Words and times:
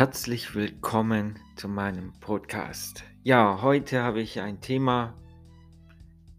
Herzlich 0.00 0.54
willkommen 0.54 1.38
zu 1.56 1.68
meinem 1.68 2.14
Podcast. 2.20 3.04
Ja, 3.22 3.60
heute 3.60 4.02
habe 4.02 4.22
ich 4.22 4.40
ein 4.40 4.62
Thema, 4.62 5.12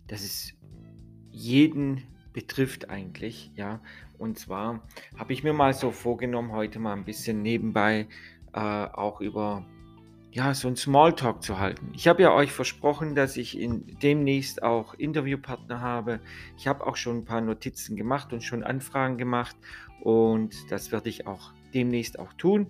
das 0.07 0.23
es 0.23 0.53
jeden 1.29 2.01
betrifft 2.33 2.89
eigentlich, 2.89 3.51
ja. 3.53 3.79
Und 4.17 4.39
zwar 4.39 4.81
habe 5.15 5.33
ich 5.33 5.43
mir 5.43 5.53
mal 5.53 5.75
so 5.75 5.91
vorgenommen, 5.91 6.53
heute 6.53 6.79
mal 6.79 6.93
ein 6.93 7.05
bisschen 7.05 7.43
nebenbei 7.43 8.07
äh, 8.51 8.59
auch 8.59 9.21
über 9.21 9.63
ja, 10.31 10.55
so 10.55 10.67
ein 10.67 10.75
Smalltalk 10.75 11.43
zu 11.43 11.59
halten. 11.59 11.91
Ich 11.93 12.07
habe 12.07 12.23
ja 12.23 12.33
euch 12.33 12.51
versprochen, 12.51 13.13
dass 13.13 13.37
ich 13.37 13.59
in, 13.59 13.85
demnächst 14.01 14.63
auch 14.63 14.95
Interviewpartner 14.95 15.81
habe. 15.81 16.19
Ich 16.57 16.67
habe 16.67 16.87
auch 16.87 16.95
schon 16.95 17.17
ein 17.17 17.25
paar 17.25 17.41
Notizen 17.41 17.95
gemacht 17.95 18.33
und 18.33 18.41
schon 18.41 18.63
Anfragen 18.63 19.19
gemacht 19.19 19.55
und 20.01 20.55
das 20.71 20.91
werde 20.91 21.09
ich 21.09 21.27
auch 21.27 21.53
demnächst 21.75 22.17
auch 22.17 22.33
tun. 22.33 22.65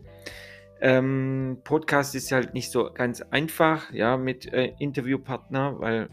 Ähm, 0.82 1.60
Podcast 1.64 2.16
ist 2.16 2.32
halt 2.32 2.56
nicht 2.56 2.72
so 2.72 2.92
ganz 2.92 3.22
einfach, 3.22 3.92
ja, 3.94 4.18
mit 4.18 4.52
äh, 4.52 4.74
Interviewpartner, 4.80 5.80
weil 5.80 6.10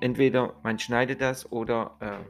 entweder 0.00 0.54
man 0.62 0.78
schneidet 0.78 1.20
das 1.20 1.50
oder 1.52 1.96
äh, 2.00 2.24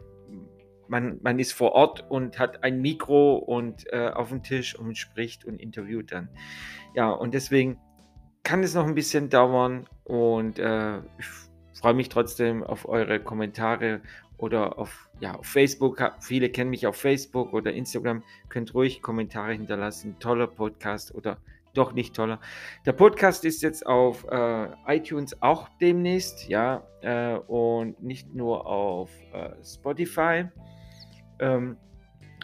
man, 0.88 1.20
man 1.22 1.38
ist 1.38 1.52
vor 1.52 1.72
Ort 1.72 2.10
und 2.10 2.40
hat 2.40 2.64
ein 2.64 2.82
Mikro 2.82 3.36
und 3.36 3.84
äh, 3.92 4.08
auf 4.08 4.30
dem 4.30 4.42
Tisch 4.42 4.76
und 4.76 4.98
spricht 4.98 5.44
und 5.44 5.60
interviewt 5.60 6.10
dann. 6.10 6.28
Ja, 6.94 7.10
und 7.10 7.34
deswegen 7.34 7.78
kann 8.42 8.64
es 8.64 8.74
noch 8.74 8.86
ein 8.86 8.96
bisschen 8.96 9.30
dauern 9.30 9.86
und 10.02 10.58
äh, 10.58 10.98
ich 10.98 11.26
freue 11.74 11.94
mich 11.94 12.08
trotzdem 12.08 12.64
auf 12.64 12.88
eure 12.88 13.20
Kommentare 13.20 14.00
oder 14.38 14.78
auf, 14.78 15.08
ja, 15.20 15.36
auf 15.36 15.46
Facebook. 15.46 16.02
Viele 16.20 16.50
kennen 16.50 16.70
mich 16.70 16.86
auf 16.86 16.96
Facebook 16.96 17.52
oder 17.52 17.72
Instagram. 17.72 18.24
Könnt 18.48 18.74
ruhig 18.74 19.02
Kommentare 19.02 19.52
hinterlassen. 19.52 20.16
Toller 20.18 20.48
Podcast 20.48 21.14
oder 21.14 21.38
doch 21.74 21.92
nicht 21.92 22.14
toller. 22.14 22.40
Der 22.86 22.92
Podcast 22.92 23.44
ist 23.44 23.62
jetzt 23.62 23.86
auf 23.86 24.26
äh, 24.30 24.68
iTunes 24.86 25.40
auch 25.42 25.68
demnächst, 25.80 26.48
ja, 26.48 26.82
äh, 27.02 27.34
und 27.34 28.02
nicht 28.02 28.34
nur 28.34 28.66
auf 28.66 29.10
äh, 29.32 29.50
Spotify. 29.64 30.46
Ähm, 31.38 31.76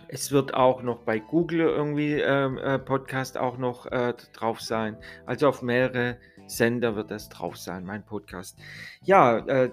es 0.08 0.30
wird 0.30 0.54
auch 0.54 0.82
noch 0.82 1.00
bei 1.00 1.18
Google 1.18 1.60
irgendwie 1.60 2.12
ähm, 2.12 2.58
äh, 2.58 2.78
Podcast 2.78 3.36
auch 3.36 3.58
noch 3.58 3.86
äh, 3.86 4.14
drauf 4.32 4.60
sein. 4.60 4.96
Also 5.26 5.48
auf 5.48 5.62
mehrere 5.62 6.18
Sender 6.46 6.94
wird 6.94 7.10
das 7.10 7.28
drauf 7.28 7.56
sein, 7.56 7.84
mein 7.84 8.04
Podcast. 8.04 8.58
Ja, 9.02 9.38
äh, 9.38 9.70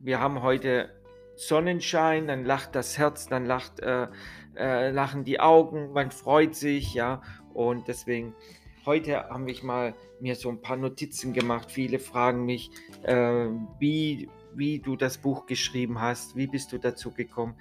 wir 0.00 0.20
haben 0.20 0.42
heute 0.42 0.90
Sonnenschein, 1.36 2.26
dann 2.26 2.44
lacht 2.44 2.74
das 2.74 2.96
Herz, 2.96 3.26
dann 3.26 3.44
lacht, 3.44 3.80
äh, 3.80 4.08
äh, 4.56 4.90
lachen 4.90 5.24
die 5.24 5.40
Augen, 5.40 5.92
man 5.92 6.10
freut 6.10 6.54
sich, 6.54 6.94
ja. 6.94 7.22
Und 7.52 7.88
deswegen, 7.88 8.34
heute 8.84 9.28
habe 9.28 9.50
ich 9.50 9.62
mal 9.62 9.94
mir 10.20 10.34
so 10.34 10.48
ein 10.48 10.60
paar 10.60 10.76
Notizen 10.76 11.32
gemacht. 11.32 11.70
Viele 11.70 11.98
fragen 11.98 12.44
mich, 12.44 12.70
äh, 13.02 13.48
wie, 13.78 14.28
wie 14.54 14.78
du 14.78 14.96
das 14.96 15.18
Buch 15.18 15.46
geschrieben 15.46 16.00
hast, 16.00 16.36
wie 16.36 16.46
bist 16.46 16.72
du 16.72 16.78
dazu 16.78 17.12
gekommen. 17.12 17.54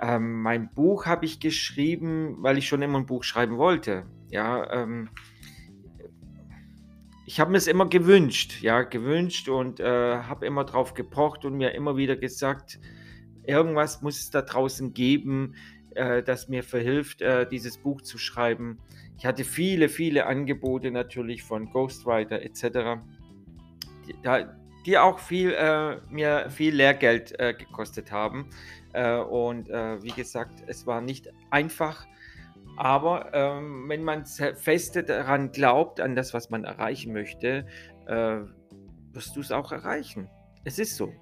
Ähm, 0.00 0.42
mein 0.42 0.70
Buch 0.74 1.06
habe 1.06 1.24
ich 1.24 1.38
geschrieben, 1.38 2.36
weil 2.40 2.58
ich 2.58 2.66
schon 2.66 2.82
immer 2.82 2.98
ein 2.98 3.06
Buch 3.06 3.22
schreiben 3.22 3.58
wollte. 3.58 4.06
Ja, 4.28 4.70
ähm, 4.72 5.08
ich 7.26 7.40
habe 7.40 7.52
mir 7.52 7.58
es 7.58 7.66
immer 7.66 7.88
gewünscht, 7.88 8.60
ja, 8.60 8.82
gewünscht 8.82 9.48
und 9.48 9.80
äh, 9.80 10.18
habe 10.18 10.46
immer 10.46 10.64
drauf 10.64 10.94
gepocht 10.94 11.44
und 11.44 11.54
mir 11.54 11.72
immer 11.72 11.96
wieder 11.96 12.16
gesagt, 12.16 12.78
irgendwas 13.46 14.02
muss 14.02 14.18
es 14.18 14.30
da 14.30 14.42
draußen 14.42 14.92
geben, 14.92 15.54
äh, 15.94 16.22
das 16.22 16.48
mir 16.48 16.62
verhilft, 16.62 17.22
äh, 17.22 17.46
dieses 17.46 17.78
Buch 17.78 18.02
zu 18.02 18.18
schreiben. 18.18 18.78
Ich 19.18 19.26
hatte 19.26 19.44
viele, 19.44 19.88
viele 19.88 20.26
Angebote 20.26 20.90
natürlich 20.90 21.42
von 21.42 21.70
Ghostwriter 21.70 22.42
etc., 22.42 23.00
die, 24.06 24.14
die 24.86 24.98
auch 24.98 25.18
viel, 25.18 25.52
äh, 25.52 25.96
mir 26.10 26.50
viel 26.50 26.74
Lehrgeld 26.74 27.38
äh, 27.38 27.54
gekostet 27.54 28.12
haben. 28.12 28.50
Äh, 28.92 29.16
und 29.16 29.68
wie 29.68 30.12
gesagt, 30.12 30.62
es 30.66 30.86
war 30.86 31.00
nicht 31.00 31.28
einfach. 31.50 32.06
Aber 32.76 33.32
ähm, 33.32 33.88
wenn 33.88 34.02
man 34.02 34.26
feste 34.26 35.04
daran 35.04 35.52
glaubt, 35.52 36.00
an 36.00 36.16
das, 36.16 36.34
was 36.34 36.50
man 36.50 36.64
erreichen 36.64 37.12
möchte, 37.12 37.66
wirst 38.06 39.36
du 39.36 39.40
es 39.40 39.52
auch 39.52 39.72
erreichen. 39.72 40.28
Es 40.64 40.78
ist 40.78 40.96
so. 40.96 41.12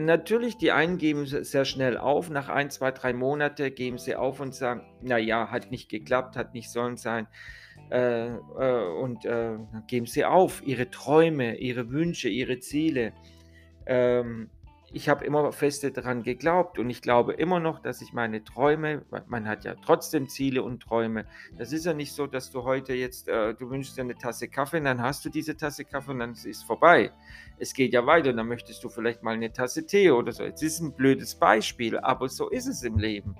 Natürlich, 0.00 0.56
die 0.56 0.70
einen 0.70 0.96
geben 0.96 1.26
sehr 1.26 1.64
schnell 1.64 1.98
auf. 1.98 2.30
Nach 2.30 2.48
ein, 2.48 2.70
zwei, 2.70 2.92
drei 2.92 3.12
Monate 3.12 3.72
geben 3.72 3.98
sie 3.98 4.14
auf 4.14 4.38
und 4.38 4.54
sagen, 4.54 4.82
naja, 5.02 5.50
hat 5.50 5.72
nicht 5.72 5.88
geklappt, 5.88 6.36
hat 6.36 6.54
nicht 6.54 6.70
sollen 6.70 6.96
sein. 6.96 7.26
Äh, 7.90 8.28
äh, 8.28 8.86
und 9.00 9.24
äh, 9.24 9.56
geben 9.88 10.06
sie 10.06 10.24
auf, 10.24 10.62
ihre 10.64 10.88
Träume, 10.88 11.56
ihre 11.56 11.90
Wünsche, 11.90 12.28
ihre 12.28 12.60
Ziele. 12.60 13.12
Ähm, 13.86 14.50
ich 14.90 15.08
habe 15.08 15.24
immer 15.24 15.52
feste 15.52 15.92
daran 15.92 16.22
geglaubt 16.22 16.78
und 16.78 16.88
ich 16.88 17.02
glaube 17.02 17.34
immer 17.34 17.60
noch, 17.60 17.80
dass 17.80 18.00
ich 18.00 18.12
meine 18.12 18.42
Träume, 18.42 19.02
man 19.26 19.46
hat 19.46 19.64
ja 19.64 19.74
trotzdem 19.74 20.28
Ziele 20.28 20.62
und 20.62 20.80
Träume. 20.80 21.26
Das 21.58 21.72
ist 21.72 21.84
ja 21.84 21.92
nicht 21.92 22.12
so, 22.12 22.26
dass 22.26 22.50
du 22.50 22.64
heute 22.64 22.94
jetzt, 22.94 23.28
äh, 23.28 23.54
du 23.54 23.68
wünschst 23.68 23.98
dir 23.98 24.02
eine 24.02 24.16
Tasse 24.16 24.48
Kaffee 24.48 24.78
und 24.78 24.84
dann 24.84 25.02
hast 25.02 25.24
du 25.24 25.28
diese 25.28 25.56
Tasse 25.56 25.84
Kaffee 25.84 26.12
und 26.12 26.20
dann 26.20 26.32
ist 26.32 26.46
es 26.46 26.62
vorbei. 26.62 27.12
Es 27.58 27.74
geht 27.74 27.92
ja 27.92 28.06
weiter 28.06 28.30
und 28.30 28.38
dann 28.38 28.48
möchtest 28.48 28.82
du 28.82 28.88
vielleicht 28.88 29.22
mal 29.22 29.34
eine 29.34 29.52
Tasse 29.52 29.84
Tee 29.84 30.10
oder 30.10 30.32
so. 30.32 30.42
Jetzt 30.42 30.62
ist 30.62 30.80
ein 30.80 30.94
blödes 30.94 31.34
Beispiel, 31.34 31.98
aber 31.98 32.28
so 32.28 32.48
ist 32.48 32.66
es 32.66 32.82
im 32.82 32.98
Leben. 32.98 33.36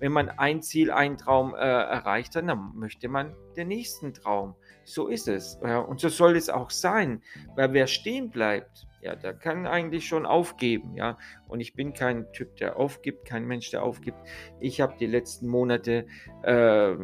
Wenn 0.00 0.12
man 0.12 0.28
ein 0.28 0.60
Ziel, 0.62 0.90
einen 0.90 1.16
Traum 1.16 1.54
äh, 1.54 1.58
erreicht 1.58 2.36
hat, 2.36 2.46
dann 2.46 2.72
möchte 2.74 3.08
man 3.08 3.34
den 3.56 3.68
nächsten 3.68 4.12
Traum. 4.12 4.54
So 4.92 5.06
ist 5.06 5.28
es. 5.28 5.56
Ja, 5.62 5.78
und 5.78 6.00
so 6.00 6.08
soll 6.08 6.36
es 6.36 6.50
auch 6.50 6.70
sein, 6.70 7.22
weil 7.54 7.72
wer 7.72 7.86
stehen 7.86 8.28
bleibt, 8.30 8.88
ja, 9.02 9.14
der 9.14 9.34
kann 9.34 9.66
eigentlich 9.66 10.08
schon 10.08 10.26
aufgeben, 10.26 10.96
ja. 10.96 11.16
Und 11.46 11.60
ich 11.60 11.74
bin 11.74 11.92
kein 11.92 12.30
Typ, 12.32 12.56
der 12.56 12.76
aufgibt, 12.76 13.24
kein 13.24 13.46
Mensch, 13.46 13.70
der 13.70 13.84
aufgibt. 13.84 14.18
Ich 14.58 14.80
habe 14.80 14.96
die 14.98 15.06
letzten 15.06 15.46
Monate, 15.46 16.06
äh, 16.42 16.96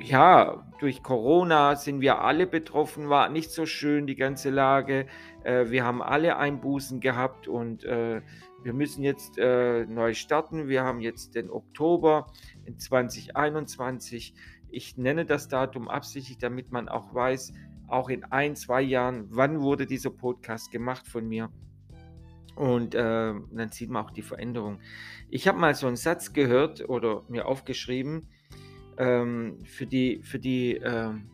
ja, 0.00 0.66
durch 0.80 1.02
Corona 1.02 1.76
sind 1.76 2.00
wir 2.00 2.22
alle 2.22 2.46
betroffen, 2.46 3.10
war 3.10 3.28
nicht 3.28 3.50
so 3.50 3.66
schön 3.66 4.06
die 4.06 4.16
ganze 4.16 4.48
Lage. 4.48 5.06
Äh, 5.44 5.66
wir 5.68 5.84
haben 5.84 6.00
alle 6.00 6.38
Einbußen 6.38 7.00
gehabt 7.00 7.46
und 7.46 7.84
äh, 7.84 8.22
wir 8.62 8.72
müssen 8.72 9.02
jetzt 9.02 9.38
äh, 9.38 9.84
neu 9.84 10.14
starten. 10.14 10.66
Wir 10.68 10.82
haben 10.82 11.00
jetzt 11.00 11.34
den 11.34 11.50
Oktober 11.50 12.26
in 12.64 12.78
2021. 12.78 14.34
Ich 14.72 14.96
nenne 14.96 15.24
das 15.26 15.48
Datum 15.48 15.88
absichtlich, 15.88 16.38
damit 16.38 16.72
man 16.72 16.88
auch 16.88 17.14
weiß, 17.14 17.52
auch 17.88 18.08
in 18.08 18.24
ein, 18.24 18.56
zwei 18.56 18.80
Jahren, 18.80 19.26
wann 19.28 19.60
wurde 19.60 19.86
dieser 19.86 20.10
Podcast 20.10 20.72
gemacht 20.72 21.06
von 21.06 21.28
mir. 21.28 21.50
Und 22.54 22.94
äh, 22.94 22.98
dann 22.98 23.70
sieht 23.70 23.90
man 23.90 24.04
auch 24.04 24.10
die 24.10 24.22
Veränderung. 24.22 24.80
Ich 25.30 25.46
habe 25.46 25.58
mal 25.58 25.74
so 25.74 25.86
einen 25.86 25.96
Satz 25.96 26.32
gehört 26.32 26.88
oder 26.88 27.22
mir 27.28 27.46
aufgeschrieben 27.46 28.28
ähm, 28.98 29.58
für 29.64 29.86
die, 29.86 30.22
für 30.22 30.38
die, 30.38 30.76
ähm, 30.76 31.30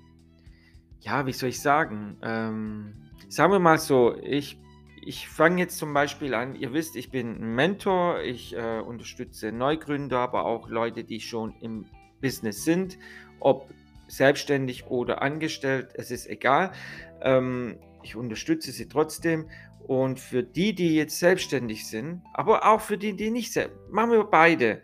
ja, 1.01 1.27
wie 1.27 1.33
soll 1.33 1.51
ich 1.51 1.61
sagen? 1.61 2.17
Ähm, 2.23 2.95
sagen 3.29 3.53
wir 3.53 3.59
mal 3.59 3.79
so, 3.79 4.17
ich, 4.23 4.59
ich 5.03 5.29
fange 5.29 5.61
jetzt 5.61 5.79
zum 5.79 5.95
Beispiel 5.95 6.35
an, 6.35 6.55
ihr 6.55 6.73
wisst, 6.73 6.97
ich 6.97 7.11
bin 7.11 7.41
ein 7.41 7.55
Mentor, 7.55 8.21
ich 8.21 8.55
äh, 8.57 8.81
unterstütze 8.81 9.53
Neugründer, 9.53 10.19
aber 10.19 10.45
auch 10.45 10.69
Leute, 10.69 11.05
die 11.05 11.21
schon 11.21 11.55
im 11.61 11.87
Business 12.21 12.65
sind, 12.65 12.99
ob 13.41 13.69
selbstständig 14.09 14.87
oder 14.87 15.23
angestellt, 15.23 15.91
es 15.95 16.11
ist 16.11 16.27
egal. 16.27 16.73
Ähm, 17.21 17.79
ich 18.03 18.17
unterstütze 18.17 18.73
sie 18.73 18.89
trotzdem. 18.89 19.49
Und 19.87 20.21
für 20.21 20.43
die, 20.43 20.75
die 20.75 20.95
jetzt 20.95 21.19
selbstständig 21.19 21.89
sind, 21.89 22.23
aber 22.35 22.67
auch 22.67 22.81
für 22.81 22.99
die, 22.99 23.17
die 23.17 23.31
nicht 23.31 23.53
selbstständig 23.53 23.93
machen 23.93 24.11
wir 24.11 24.25
beide, 24.25 24.83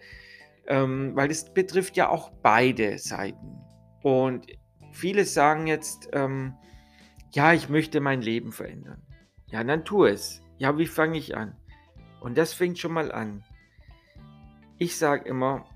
ähm, 0.67 1.15
weil 1.15 1.31
es 1.31 1.53
betrifft 1.53 1.97
ja 1.97 2.09
auch 2.09 2.31
beide 2.43 2.99
Seiten. 2.99 3.61
Und 4.03 4.47
viele 4.93 5.27
sagen 5.27 5.67
jetzt, 5.67 6.09
ähm, 6.13 6.55
ja, 7.33 7.53
ich 7.53 7.69
möchte 7.69 8.01
mein 8.01 8.23
Leben 8.23 8.53
verändern. 8.53 9.03
Ja, 9.47 9.63
dann 9.63 9.85
tu 9.85 10.05
es. 10.05 10.41
Ja, 10.57 10.79
wie 10.79 10.87
fange 10.87 11.19
ich 11.19 11.37
an? 11.37 11.55
Und 12.21 12.39
das 12.39 12.55
fängt 12.55 12.79
schon 12.79 12.93
mal 12.93 13.13
an. 13.13 13.45
Ich 14.79 14.97
sage 14.97 15.29
immer, 15.29 15.67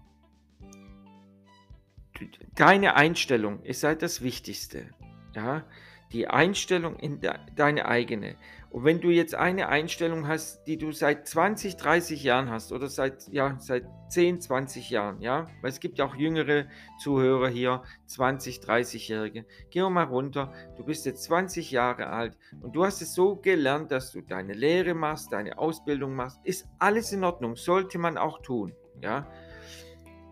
deine 2.55 2.97
Einstellung 2.97 3.62
ist 3.62 3.85
halt 3.85 4.03
das 4.03 4.23
Wichtigste. 4.23 4.91
Ja, 5.35 5.65
die 6.12 6.26
Einstellung 6.29 6.97
in 6.97 7.20
de, 7.20 7.32
deine 7.55 7.87
eigene. 7.87 8.37
Und 8.70 8.85
wenn 8.85 9.00
du 9.00 9.09
jetzt 9.11 9.35
eine 9.35 9.69
Einstellung 9.69 10.29
hast, 10.29 10.65
die 10.65 10.76
du 10.76 10.93
seit 10.93 11.26
20, 11.26 11.76
30 11.76 12.23
Jahren 12.23 12.50
hast 12.50 12.73
oder 12.73 12.88
seit, 12.88 13.29
ja, 13.29 13.56
seit 13.61 13.85
10, 14.09 14.43
20 14.43 14.91
Jahren, 14.91 15.23
ja, 15.23 15.47
weil 15.62 15.70
es 15.70 15.81
gibt 15.81 15.99
ja 15.99 16.05
auch 16.05 16.15
jüngere 16.15 16.67
Zuhörer 17.03 17.49
hier, 17.49 17.82
20, 18.06 18.59
30-Jährige, 18.59 19.47
geh 19.70 19.88
mal 19.88 20.05
runter, 20.05 20.53
du 20.76 20.85
bist 20.85 21.06
jetzt 21.06 21.25
20 21.25 21.70
Jahre 21.70 22.09
alt 22.09 22.37
und 22.61 22.76
du 22.76 22.85
hast 22.85 23.00
es 23.00 23.15
so 23.15 23.37
gelernt, 23.37 23.91
dass 23.91 24.12
du 24.12 24.20
deine 24.20 24.53
Lehre 24.53 24.94
machst, 24.94 25.32
deine 25.32 25.59
Ausbildung 25.59 26.15
machst, 26.15 26.38
ist 26.44 26.69
alles 26.79 27.12
in 27.12 27.25
Ordnung, 27.25 27.56
sollte 27.56 27.99
man 27.99 28.19
auch 28.19 28.43
tun, 28.43 28.75
ja. 29.03 29.26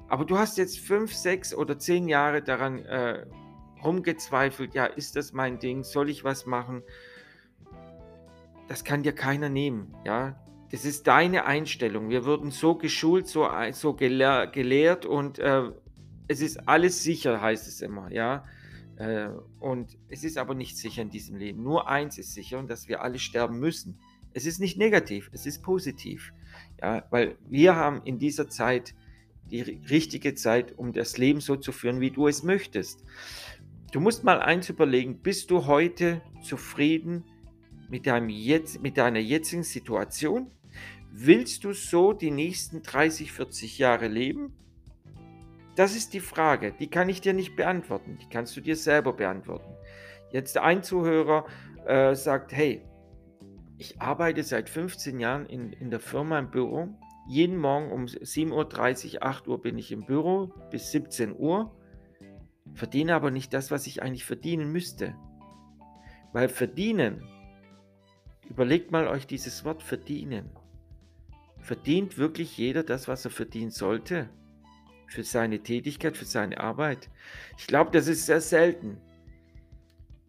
Aber 0.09 0.25
du 0.25 0.39
hast 0.39 0.59
jetzt 0.59 0.79
fünf, 0.79 1.13
sechs 1.13 1.55
oder 1.55 1.79
zehn 1.79 2.09
Jahre 2.09 2.43
daran 2.43 2.79
äh, 2.85 3.27
rumgezweifelt, 3.83 4.75
ja, 4.75 4.87
ist 4.87 5.17
das 5.17 5.33
mein 5.33 5.59
Ding, 5.59 5.83
soll 5.85 6.11
ich 6.11 6.25
was 6.25 6.47
machen? 6.47 6.83
Das 8.69 8.85
kann 8.85 9.03
dir 9.03 9.13
keiner 9.13 9.49
nehmen, 9.49 9.95
ja. 10.05 10.41
Das 10.73 10.85
ist 10.85 11.07
deine 11.07 11.47
Einstellung. 11.47 12.09
Wir 12.09 12.25
wurden 12.25 12.51
so 12.51 12.75
geschult, 12.75 13.29
so, 13.29 13.49
so 13.73 13.95
gelehr, 13.95 14.49
gelehrt 14.49 15.07
und 15.07 15.39
äh, 15.39 15.71
es 16.29 16.41
ist 16.41 16.69
alles 16.69 17.03
sicher, 17.05 17.41
heißt 17.41 17.69
es 17.69 17.81
immer, 17.83 18.11
ja. 18.13 18.45
Äh, 18.97 19.29
und 19.61 19.97
es 20.09 20.25
ist 20.25 20.39
aber 20.39 20.55
nicht 20.55 20.77
sicher 20.77 21.03
in 21.03 21.11
diesem 21.11 21.37
Leben. 21.37 21.63
Nur 21.63 21.89
eins 21.89 22.19
ist 22.19 22.35
sicher 22.35 22.59
und 22.59 22.69
dass 22.69 22.89
wir 22.89 23.03
alle 23.03 23.19
sterben 23.19 23.59
müssen. 23.61 23.99
Es 24.33 24.45
ist 24.45 24.59
nicht 24.59 24.77
negativ, 24.77 25.31
es 25.33 25.47
ist 25.47 25.63
positiv. 25.63 26.33
Ja, 26.81 27.05
weil 27.11 27.37
wir 27.49 27.77
haben 27.77 28.03
in 28.05 28.19
dieser 28.19 28.49
Zeit 28.49 28.95
die 29.51 29.61
richtige 29.61 30.35
Zeit, 30.35 30.77
um 30.77 30.93
das 30.93 31.19
Leben 31.19 31.41
so 31.41 31.57
zu 31.57 31.73
führen, 31.73 32.01
wie 32.01 32.11
du 32.11 32.27
es 32.27 32.43
möchtest. 32.43 33.05
Du 33.93 34.01
musst 34.01 34.25
mal 34.25 34.41
eins 34.41 34.69
überlegen, 34.69 35.23
bist 35.23 35.51
du 35.51 35.67
heute 35.67 36.21
zufrieden 36.43 37.25
mit, 37.89 38.07
deinem 38.07 38.29
jetzt, 38.29 38.83
mit 38.83 38.99
deiner 38.99 39.21
jetzigen 39.21 39.63
Situation? 39.63 40.51
Willst 41.13 41.65
du 41.65 41.73
so 41.73 42.13
die 42.13 42.31
nächsten 42.31 42.83
30, 42.83 43.33
40 43.33 43.79
Jahre 43.79 44.09
leben? 44.09 44.53
Das 45.77 45.95
ist 45.95 46.15
die 46.15 46.21
Frage, 46.21 46.73
die 46.79 46.89
kann 46.89 47.09
ich 47.09 47.21
dir 47.21 47.33
nicht 47.33 47.55
beantworten, 47.55 48.19
die 48.21 48.29
kannst 48.29 48.57
du 48.57 48.61
dir 48.61 48.77
selber 48.77 49.13
beantworten. 49.13 49.73
Jetzt 50.33 50.59
ein 50.59 50.83
Zuhörer 50.83 51.47
äh, 51.87 52.15
sagt, 52.15 52.53
hey, 52.53 52.83
ich 53.79 54.01
arbeite 54.01 54.43
seit 54.43 54.71
15 54.71 55.21
Jahren 55.21 55.47
in, 55.47 55.73
in 55.75 55.91
der 55.91 56.01
Firma 56.01 56.39
im 56.39 56.51
Büro 56.51 56.89
jeden 57.29 57.57
Morgen 57.57 57.91
um 57.91 58.05
7.30 58.05 59.15
Uhr, 59.17 59.23
8 59.23 59.49
Uhr 59.49 59.61
bin 59.61 59.79
ich 59.79 59.93
im 59.93 60.07
Büro 60.07 60.53
bis 60.71 60.93
17 60.93 61.35
Uhr, 61.37 61.75
verdiene 62.75 63.15
aber 63.15 63.31
nicht 63.31 63.53
das, 63.53 63.71
was 63.71 63.87
ich 63.87 64.03
eigentlich 64.03 64.25
verdienen 64.25 64.71
müsste. 64.71 65.15
Weil 66.33 66.49
verdienen, 66.49 67.23
überlegt 68.49 68.91
mal 68.91 69.09
euch 69.09 69.27
dieses 69.27 69.65
Wort 69.65 69.83
verdienen. 69.83 70.51
Verdient 71.59 72.17
wirklich 72.17 72.57
jeder 72.57 72.85
das, 72.85 73.09
was 73.09 73.25
er 73.25 73.31
verdienen 73.31 73.71
sollte? 73.71 74.29
Für 75.09 75.25
seine 75.25 75.61
Tätigkeit, 75.61 76.17
für 76.17 76.25
seine 76.25 76.61
Arbeit? 76.61 77.11
Ich 77.59 77.67
glaube, 77.67 77.91
das 77.91 78.07
ist 78.07 78.27
sehr 78.27 78.41
selten 78.41 79.01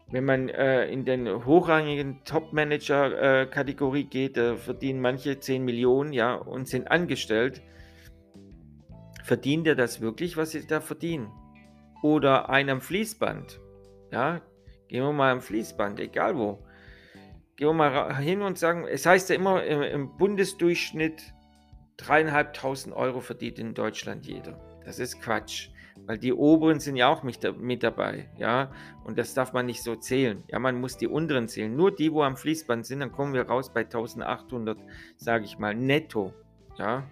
wenn 0.09 0.24
man 0.24 0.50
äh, 0.50 0.88
in 0.88 1.04
den 1.06 1.45
hochrangigen 1.45 2.24
Top-Manager-Kategorie 2.24 4.01
äh, 4.01 4.06
geht, 4.06 4.38
da 4.38 4.56
verdienen 4.56 5.01
manche 5.01 5.39
10 5.39 5.65
Millionen, 5.65 6.13
ja, 6.13 6.36
und 6.36 6.68
sind 6.68 6.89
angestellt. 6.89 7.62
Verdient 9.24 9.68
er 9.68 9.75
das 9.75 10.00
wirklich, 10.00 10.38
was 10.38 10.51
sie 10.51 10.65
da 10.65 10.80
verdienen? 10.80 11.30
Oder 12.01 12.50
einer 12.50 12.74
am 12.74 12.81
Fließband, 12.81 13.59
ja, 14.12 14.42
gehen 14.88 15.04
wir 15.04 15.12
mal 15.12 15.31
am 15.31 15.42
Fließband, 15.42 16.00
egal 16.00 16.38
wo. 16.38 16.65
Gehen 17.57 17.68
wir 17.68 17.74
mal 17.74 18.15
hin 18.18 18.42
und 18.42 18.57
sagen, 18.57 18.86
es 18.88 19.06
heißt 19.06 19.30
ja 19.30 19.36
immer 19.36 19.63
im, 19.63 19.81
im 19.81 20.18
Bundesdurchschnitt 20.18 21.33
dreieinhalbtausend 21.98 22.95
Euro 22.95 23.19
verdient 23.19 23.59
in 23.59 23.74
Deutschland 23.74 24.25
jeder. 24.25 24.59
Das 24.86 25.00
ist 25.00 25.19
Quatsch. 25.21 25.69
Weil 26.05 26.17
die 26.17 26.33
oberen 26.33 26.79
sind 26.79 26.95
ja 26.95 27.09
auch 27.09 27.23
mit, 27.23 27.39
mit 27.59 27.83
dabei, 27.83 28.29
ja. 28.38 28.71
Und 29.03 29.17
das 29.17 29.33
darf 29.33 29.53
man 29.53 29.65
nicht 29.65 29.83
so 29.83 29.95
zählen. 29.95 30.44
Ja, 30.47 30.59
man 30.59 30.79
muss 30.79 30.97
die 30.97 31.07
unteren 31.07 31.47
zählen. 31.47 31.75
Nur 31.75 31.94
die, 31.94 32.13
wo 32.13 32.23
am 32.23 32.38
Fließband 32.38 32.85
sind, 32.85 33.01
dann 33.01 33.11
kommen 33.11 33.33
wir 33.33 33.44
raus 33.44 33.73
bei 33.73 33.81
1800, 33.81 34.77
sage 35.17 35.45
ich 35.45 35.57
mal, 35.57 35.75
netto, 35.75 36.33
ja. 36.77 37.03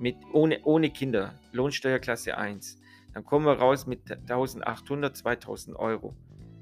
Mit, 0.00 0.16
ohne, 0.32 0.60
ohne 0.64 0.90
Kinder, 0.90 1.38
Lohnsteuerklasse 1.52 2.36
1. 2.36 2.80
Dann 3.12 3.24
kommen 3.24 3.46
wir 3.46 3.52
raus 3.52 3.86
mit 3.86 4.10
1800, 4.10 5.16
2000 5.16 5.76
Euro, 5.76 6.16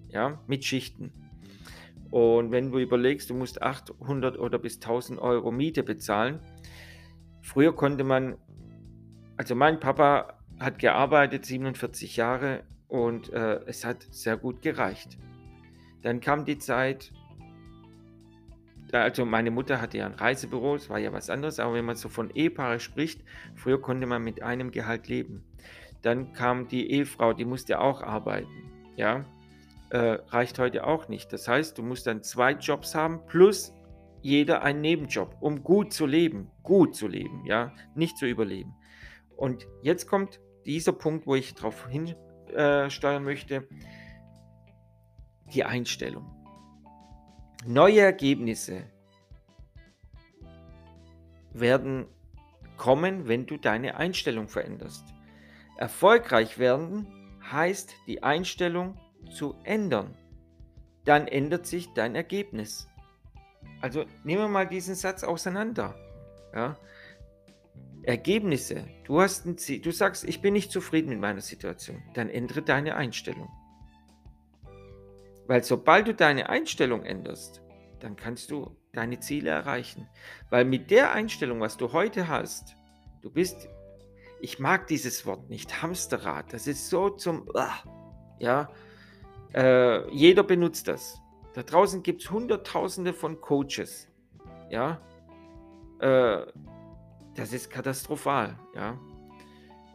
ja, 0.08 0.38
mit 0.46 0.64
Schichten. 0.64 1.12
Und 2.10 2.50
wenn 2.50 2.70
du 2.70 2.78
überlegst, 2.78 3.30
du 3.30 3.34
musst 3.34 3.62
800 3.62 4.38
oder 4.38 4.58
bis 4.58 4.74
1000 4.74 5.18
Euro 5.18 5.50
Miete 5.50 5.82
bezahlen. 5.82 6.40
Früher 7.40 7.74
konnte 7.74 8.04
man, 8.04 8.36
also 9.38 9.54
mein 9.54 9.80
Papa 9.80 10.38
hat 10.62 10.78
gearbeitet, 10.78 11.44
47 11.44 12.16
Jahre, 12.16 12.64
und 12.92 13.32
äh, 13.32 13.60
es 13.64 13.86
hat 13.86 14.06
sehr 14.10 14.36
gut 14.36 14.60
gereicht. 14.60 15.16
Dann 16.02 16.20
kam 16.20 16.44
die 16.44 16.58
Zeit, 16.58 17.10
also 18.92 19.24
meine 19.24 19.50
Mutter 19.50 19.80
hatte 19.80 19.96
ja 19.96 20.04
ein 20.04 20.12
Reisebüro, 20.12 20.74
es 20.74 20.90
war 20.90 20.98
ja 20.98 21.10
was 21.10 21.30
anderes, 21.30 21.58
aber 21.58 21.72
wenn 21.72 21.86
man 21.86 21.96
so 21.96 22.10
von 22.10 22.28
Ehepaare 22.30 22.80
spricht, 22.80 23.22
früher 23.54 23.80
konnte 23.80 24.06
man 24.06 24.22
mit 24.22 24.42
einem 24.42 24.70
Gehalt 24.70 25.08
leben. 25.08 25.42
Dann 26.02 26.34
kam 26.34 26.68
die 26.68 26.90
Ehefrau, 26.90 27.32
die 27.32 27.46
musste 27.46 27.80
auch 27.80 28.02
arbeiten, 28.02 28.70
ja, 28.96 29.24
äh, 29.88 30.18
reicht 30.28 30.58
heute 30.58 30.84
auch 30.86 31.08
nicht. 31.08 31.32
Das 31.32 31.48
heißt, 31.48 31.78
du 31.78 31.82
musst 31.82 32.06
dann 32.06 32.22
zwei 32.22 32.52
Jobs 32.52 32.94
haben 32.94 33.24
plus 33.26 33.72
jeder 34.20 34.62
einen 34.62 34.82
Nebenjob, 34.82 35.34
um 35.40 35.62
gut 35.62 35.94
zu 35.94 36.04
leben, 36.04 36.50
gut 36.62 36.94
zu 36.94 37.08
leben, 37.08 37.46
ja, 37.46 37.72
nicht 37.94 38.18
zu 38.18 38.26
überleben. 38.26 38.74
Und 39.36 39.66
jetzt 39.82 40.06
kommt 40.06 40.40
dieser 40.66 40.92
Punkt, 40.92 41.26
wo 41.26 41.34
ich 41.34 41.54
darauf 41.54 41.88
hinsteuern 41.88 43.22
äh, 43.22 43.24
möchte, 43.24 43.68
die 45.52 45.64
Einstellung. 45.64 46.30
Neue 47.66 48.00
Ergebnisse 48.00 48.84
werden 51.52 52.06
kommen, 52.76 53.28
wenn 53.28 53.46
du 53.46 53.56
deine 53.56 53.96
Einstellung 53.96 54.48
veränderst. 54.48 55.04
Erfolgreich 55.76 56.58
werden 56.58 57.06
heißt, 57.50 57.94
die 58.06 58.22
Einstellung 58.22 58.98
zu 59.30 59.54
ändern. 59.64 60.16
Dann 61.04 61.26
ändert 61.26 61.66
sich 61.66 61.92
dein 61.94 62.14
Ergebnis. 62.14 62.88
Also 63.80 64.04
nehmen 64.24 64.42
wir 64.42 64.48
mal 64.48 64.66
diesen 64.66 64.94
Satz 64.94 65.24
auseinander. 65.24 65.94
Ja? 66.54 66.76
Ergebnisse. 68.04 68.86
Du 69.04 69.20
hast 69.20 69.46
ein 69.46 69.58
Ziel. 69.58 69.80
Du 69.80 69.92
sagst, 69.92 70.24
ich 70.24 70.40
bin 70.40 70.52
nicht 70.54 70.72
zufrieden 70.72 71.10
mit 71.10 71.20
meiner 71.20 71.40
Situation. 71.40 72.02
Dann 72.14 72.28
ändere 72.28 72.62
deine 72.62 72.96
Einstellung. 72.96 73.48
Weil 75.46 75.62
sobald 75.64 76.08
du 76.08 76.14
deine 76.14 76.48
Einstellung 76.48 77.04
änderst, 77.04 77.62
dann 78.00 78.16
kannst 78.16 78.50
du 78.50 78.76
deine 78.92 79.20
Ziele 79.20 79.50
erreichen. 79.50 80.08
Weil 80.50 80.64
mit 80.64 80.90
der 80.90 81.12
Einstellung, 81.12 81.60
was 81.60 81.76
du 81.76 81.92
heute 81.92 82.28
hast, 82.28 82.76
du 83.22 83.30
bist, 83.30 83.68
ich 84.40 84.58
mag 84.58 84.86
dieses 84.88 85.24
Wort 85.26 85.48
nicht, 85.48 85.82
Hamsterrad. 85.82 86.52
Das 86.52 86.66
ist 86.66 86.90
so 86.90 87.10
zum, 87.10 87.48
ja, 88.38 88.70
äh, 89.54 90.10
jeder 90.10 90.42
benutzt 90.42 90.88
das. 90.88 91.20
Da 91.54 91.62
draußen 91.62 92.02
gibt 92.02 92.22
es 92.22 92.30
Hunderttausende 92.30 93.12
von 93.12 93.40
Coaches, 93.40 94.08
ja, 94.70 95.00
äh, 96.00 96.46
das 97.34 97.52
ist 97.52 97.70
katastrophal, 97.70 98.58
ja. 98.74 98.98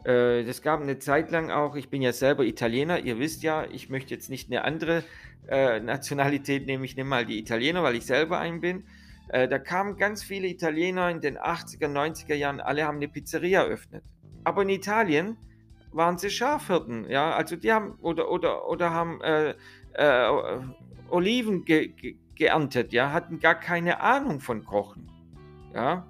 Äh, 0.04 0.44
das 0.44 0.62
gab 0.62 0.80
eine 0.80 0.98
Zeit 0.98 1.30
lang 1.30 1.50
auch, 1.50 1.76
ich 1.76 1.88
bin 1.90 2.02
ja 2.02 2.12
selber 2.12 2.44
Italiener, 2.44 2.98
ihr 3.00 3.18
wisst 3.18 3.42
ja, 3.42 3.64
ich 3.64 3.90
möchte 3.90 4.14
jetzt 4.14 4.30
nicht 4.30 4.50
eine 4.50 4.64
andere 4.64 5.04
äh, 5.48 5.80
Nationalität 5.94 6.66
nehmen, 6.66 6.84
ich 6.84 6.96
nehme 6.96 7.10
mal 7.10 7.26
die 7.26 7.38
Italiener, 7.38 7.82
weil 7.82 7.96
ich 7.96 8.06
selber 8.06 8.38
ein 8.38 8.60
bin. 8.60 8.84
Äh, 9.28 9.48
da 9.48 9.58
kamen 9.58 9.96
ganz 9.96 10.22
viele 10.22 10.48
Italiener 10.48 11.10
in 11.10 11.20
den 11.20 11.36
80er, 11.36 11.86
90er 11.86 12.34
Jahren, 12.34 12.60
alle 12.60 12.84
haben 12.84 12.96
eine 12.96 13.08
Pizzeria 13.08 13.62
eröffnet. 13.62 14.04
Aber 14.44 14.62
in 14.62 14.70
Italien 14.70 15.36
waren 15.92 16.16
sie 16.18 16.30
Schafhirten, 16.30 17.08
ja, 17.10 17.32
also 17.32 17.56
die 17.56 17.72
haben 17.72 17.94
oder 18.00 18.30
oder 18.30 18.68
oder 18.68 18.90
haben 18.90 19.20
äh, 19.22 19.54
äh, 19.94 20.60
Oliven 21.10 21.64
ge 21.64 21.88
ge 21.88 22.16
geerntet, 22.34 22.92
ja, 22.92 23.12
hatten 23.12 23.40
gar 23.40 23.56
keine 23.56 24.00
Ahnung 24.00 24.40
von 24.40 24.64
Kochen, 24.64 25.10
ja. 25.74 26.06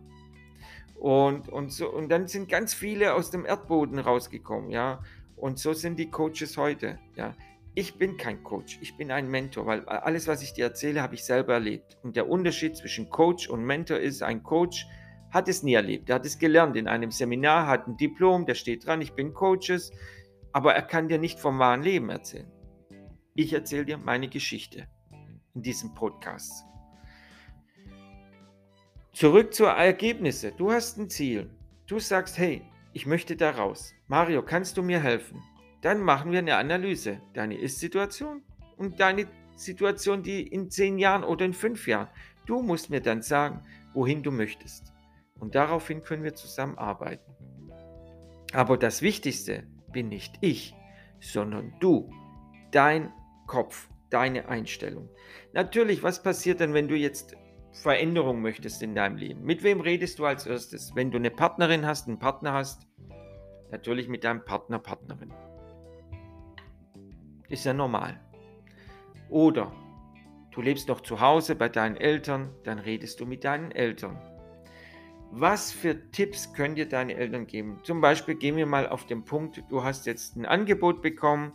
Und, 0.98 1.48
und, 1.48 1.72
so, 1.72 1.90
und 1.92 2.08
dann 2.08 2.26
sind 2.26 2.48
ganz 2.48 2.74
viele 2.74 3.14
aus 3.14 3.30
dem 3.30 3.46
Erdboden 3.46 3.98
rausgekommen, 3.98 4.70
ja. 4.70 5.02
Und 5.36 5.58
so 5.58 5.72
sind 5.72 5.98
die 5.98 6.10
Coaches 6.10 6.56
heute, 6.56 6.98
ja. 7.14 7.34
Ich 7.74 7.96
bin 7.96 8.16
kein 8.16 8.42
Coach, 8.42 8.78
ich 8.80 8.96
bin 8.96 9.12
ein 9.12 9.30
Mentor, 9.30 9.66
weil 9.66 9.84
alles, 9.88 10.26
was 10.26 10.42
ich 10.42 10.52
dir 10.52 10.64
erzähle, 10.64 11.00
habe 11.00 11.14
ich 11.14 11.24
selber 11.24 11.54
erlebt. 11.54 11.96
Und 12.02 12.16
der 12.16 12.28
Unterschied 12.28 12.76
zwischen 12.76 13.08
Coach 13.08 13.48
und 13.48 13.64
Mentor 13.64 13.98
ist, 13.98 14.22
ein 14.22 14.42
Coach 14.42 14.86
hat 15.30 15.48
es 15.48 15.62
nie 15.62 15.74
erlebt. 15.74 16.08
Er 16.08 16.16
hat 16.16 16.26
es 16.26 16.38
gelernt 16.38 16.76
in 16.76 16.88
einem 16.88 17.12
Seminar, 17.12 17.68
hat 17.68 17.86
ein 17.86 17.96
Diplom, 17.96 18.46
der 18.46 18.54
steht 18.54 18.86
dran, 18.86 19.00
ich 19.00 19.12
bin 19.12 19.32
Coaches, 19.32 19.92
aber 20.52 20.74
er 20.74 20.82
kann 20.82 21.08
dir 21.08 21.18
nicht 21.18 21.38
vom 21.38 21.60
wahren 21.60 21.82
Leben 21.82 22.10
erzählen. 22.10 22.50
Ich 23.34 23.52
erzähle 23.52 23.84
dir 23.84 23.98
meine 23.98 24.28
Geschichte 24.28 24.88
in 25.54 25.62
diesem 25.62 25.94
Podcast. 25.94 26.64
Zurück 29.18 29.52
zu 29.52 29.64
Ergebnisse. 29.64 30.52
Du 30.52 30.70
hast 30.70 30.96
ein 30.96 31.10
Ziel. 31.10 31.50
Du 31.88 31.98
sagst, 31.98 32.38
hey, 32.38 32.62
ich 32.92 33.04
möchte 33.04 33.34
da 33.34 33.50
raus. 33.50 33.92
Mario, 34.06 34.44
kannst 34.44 34.76
du 34.76 34.82
mir 34.84 35.02
helfen? 35.02 35.42
Dann 35.82 36.00
machen 36.02 36.30
wir 36.30 36.38
eine 36.38 36.54
Analyse. 36.54 37.20
Deine 37.34 37.58
Ist-Situation 37.58 38.44
und 38.76 39.00
deine 39.00 39.26
Situation, 39.56 40.22
die 40.22 40.46
in 40.46 40.70
zehn 40.70 40.98
Jahren 40.98 41.24
oder 41.24 41.44
in 41.44 41.52
fünf 41.52 41.88
Jahren. 41.88 42.06
Du 42.46 42.62
musst 42.62 42.90
mir 42.90 43.00
dann 43.00 43.20
sagen, 43.20 43.64
wohin 43.92 44.22
du 44.22 44.30
möchtest. 44.30 44.92
Und 45.40 45.56
daraufhin 45.56 46.00
können 46.04 46.22
wir 46.22 46.36
zusammenarbeiten. 46.36 47.34
Aber 48.52 48.78
das 48.78 49.02
Wichtigste 49.02 49.64
bin 49.92 50.10
nicht 50.10 50.36
ich, 50.42 50.76
sondern 51.18 51.74
du, 51.80 52.08
dein 52.70 53.12
Kopf, 53.48 53.88
deine 54.10 54.48
Einstellung. 54.48 55.08
Natürlich, 55.54 56.04
was 56.04 56.22
passiert 56.22 56.60
denn, 56.60 56.72
wenn 56.72 56.86
du 56.86 56.94
jetzt 56.94 57.36
Veränderung 57.72 58.40
möchtest 58.40 58.82
in 58.82 58.94
deinem 58.94 59.16
Leben? 59.16 59.44
Mit 59.44 59.62
wem 59.62 59.80
redest 59.80 60.18
du 60.18 60.26
als 60.26 60.46
erstes? 60.46 60.94
Wenn 60.94 61.10
du 61.10 61.18
eine 61.18 61.30
Partnerin 61.30 61.86
hast, 61.86 62.08
einen 62.08 62.18
Partner 62.18 62.52
hast, 62.52 62.86
natürlich 63.70 64.08
mit 64.08 64.24
deinem 64.24 64.44
Partner, 64.44 64.78
Partnerin. 64.78 65.32
Ist 67.48 67.64
ja 67.64 67.72
normal. 67.72 68.20
Oder 69.30 69.72
du 70.52 70.60
lebst 70.60 70.88
noch 70.88 71.00
zu 71.00 71.20
Hause 71.20 71.54
bei 71.54 71.68
deinen 71.68 71.96
Eltern, 71.96 72.50
dann 72.64 72.78
redest 72.78 73.20
du 73.20 73.26
mit 73.26 73.44
deinen 73.44 73.70
Eltern. 73.70 74.18
Was 75.30 75.70
für 75.70 76.10
Tipps 76.10 76.54
können 76.54 76.74
dir 76.74 76.88
deine 76.88 77.14
Eltern 77.14 77.46
geben? 77.46 77.80
Zum 77.82 78.00
Beispiel 78.00 78.34
gehen 78.34 78.56
wir 78.56 78.66
mal 78.66 78.88
auf 78.88 79.04
den 79.04 79.24
Punkt, 79.24 79.62
du 79.68 79.84
hast 79.84 80.06
jetzt 80.06 80.36
ein 80.36 80.46
Angebot 80.46 81.02
bekommen 81.02 81.52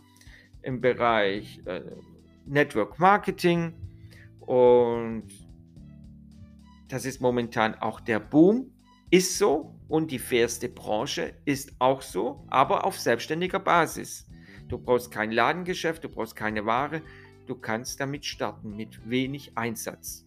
im 0.62 0.80
Bereich 0.80 1.60
äh, 1.66 1.82
Network 2.46 2.98
Marketing 2.98 3.74
und 4.40 5.24
das 6.94 7.06
ist 7.06 7.20
momentan 7.20 7.74
auch 7.74 7.98
der 7.98 8.20
Boom, 8.20 8.70
ist 9.10 9.36
so 9.36 9.74
und 9.88 10.12
die 10.12 10.20
fairste 10.20 10.68
Branche 10.68 11.34
ist 11.44 11.72
auch 11.80 12.00
so, 12.00 12.46
aber 12.50 12.84
auf 12.84 13.00
selbstständiger 13.00 13.58
Basis. 13.58 14.28
Du 14.68 14.78
brauchst 14.78 15.10
kein 15.10 15.32
Ladengeschäft, 15.32 16.04
du 16.04 16.08
brauchst 16.08 16.36
keine 16.36 16.66
Ware, 16.66 17.02
du 17.46 17.56
kannst 17.56 17.98
damit 17.98 18.24
starten 18.24 18.76
mit 18.76 19.10
wenig 19.10 19.58
Einsatz. 19.58 20.24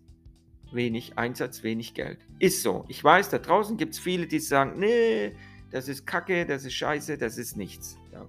Wenig 0.74 1.18
Einsatz, 1.18 1.64
wenig 1.64 1.94
Geld. 1.94 2.20
Ist 2.40 2.64
so. 2.64 2.84
Ich 2.90 3.02
weiß, 3.02 3.30
da 3.30 3.38
draußen 3.38 3.78
gibt 3.78 3.94
es 3.94 4.00
viele, 4.00 4.28
die 4.28 4.40
sagen, 4.40 4.78
nee, 4.78 5.38
das 5.72 5.88
ist 5.88 6.06
Kacke, 6.06 6.46
das 6.46 6.66
ist 6.66 6.74
Scheiße, 6.74 7.18
das 7.18 7.38
ist 7.38 7.56
nichts. 7.56 7.98
Ja. 8.12 8.28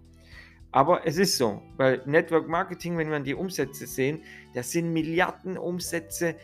Aber 0.71 1.05
es 1.05 1.17
ist 1.17 1.37
so, 1.39 1.61
weil 1.77 2.03
Network 2.07 2.47
Marketing, 2.47 2.97
wenn 2.99 3.11
wir 3.11 3.19
die 3.19 3.35
Umsätze 3.35 3.89
sehen, 3.89 4.23
das 4.55 4.71
sind 4.71 4.93
Milliarden 4.93 5.59
Umsätze 5.59 6.37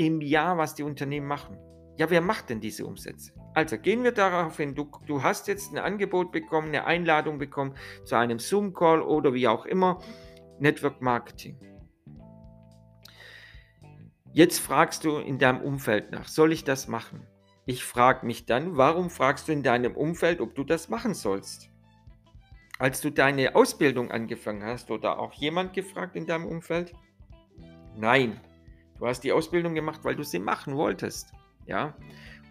im 0.00 0.22
Jahr, 0.22 0.56
was 0.56 0.74
die 0.74 0.82
Unternehmen 0.82 1.26
machen. 1.26 1.58
Ja, 1.98 2.08
wer 2.08 2.22
macht 2.22 2.48
denn 2.48 2.58
diese 2.58 2.86
Umsätze? 2.86 3.32
Also 3.52 3.76
gehen 3.76 4.02
wir 4.02 4.12
darauf 4.12 4.56
hin, 4.56 4.74
du, 4.74 4.90
du 5.04 5.22
hast 5.22 5.46
jetzt 5.46 5.74
ein 5.74 5.78
Angebot 5.78 6.32
bekommen, 6.32 6.68
eine 6.68 6.86
Einladung 6.86 7.36
bekommen 7.36 7.74
zu 8.04 8.16
einem 8.16 8.38
Zoom-Call 8.38 9.02
oder 9.02 9.34
wie 9.34 9.46
auch 9.46 9.66
immer, 9.66 10.00
Network 10.58 11.02
Marketing. 11.02 11.58
Jetzt 14.32 14.60
fragst 14.60 15.04
du 15.04 15.18
in 15.18 15.38
deinem 15.38 15.60
Umfeld 15.60 16.12
nach, 16.12 16.28
soll 16.28 16.52
ich 16.52 16.64
das 16.64 16.88
machen? 16.88 17.26
Ich 17.66 17.84
frage 17.84 18.24
mich 18.24 18.46
dann, 18.46 18.78
warum 18.78 19.10
fragst 19.10 19.48
du 19.48 19.52
in 19.52 19.62
deinem 19.62 19.94
Umfeld, 19.94 20.40
ob 20.40 20.54
du 20.54 20.64
das 20.64 20.88
machen 20.88 21.12
sollst? 21.12 21.68
Als 22.78 23.02
du 23.02 23.10
deine 23.10 23.54
Ausbildung 23.54 24.10
angefangen 24.10 24.64
hast, 24.64 24.90
oder 24.90 25.18
auch 25.18 25.34
jemand 25.34 25.74
gefragt 25.74 26.16
in 26.16 26.24
deinem 26.24 26.46
Umfeld? 26.46 26.94
Nein, 27.94 28.40
du 29.00 29.06
hast 29.06 29.22
die 29.22 29.32
Ausbildung 29.32 29.74
gemacht, 29.74 30.00
weil 30.04 30.14
du 30.14 30.22
sie 30.22 30.38
machen 30.38 30.76
wolltest. 30.76 31.32
Ja, 31.66 31.96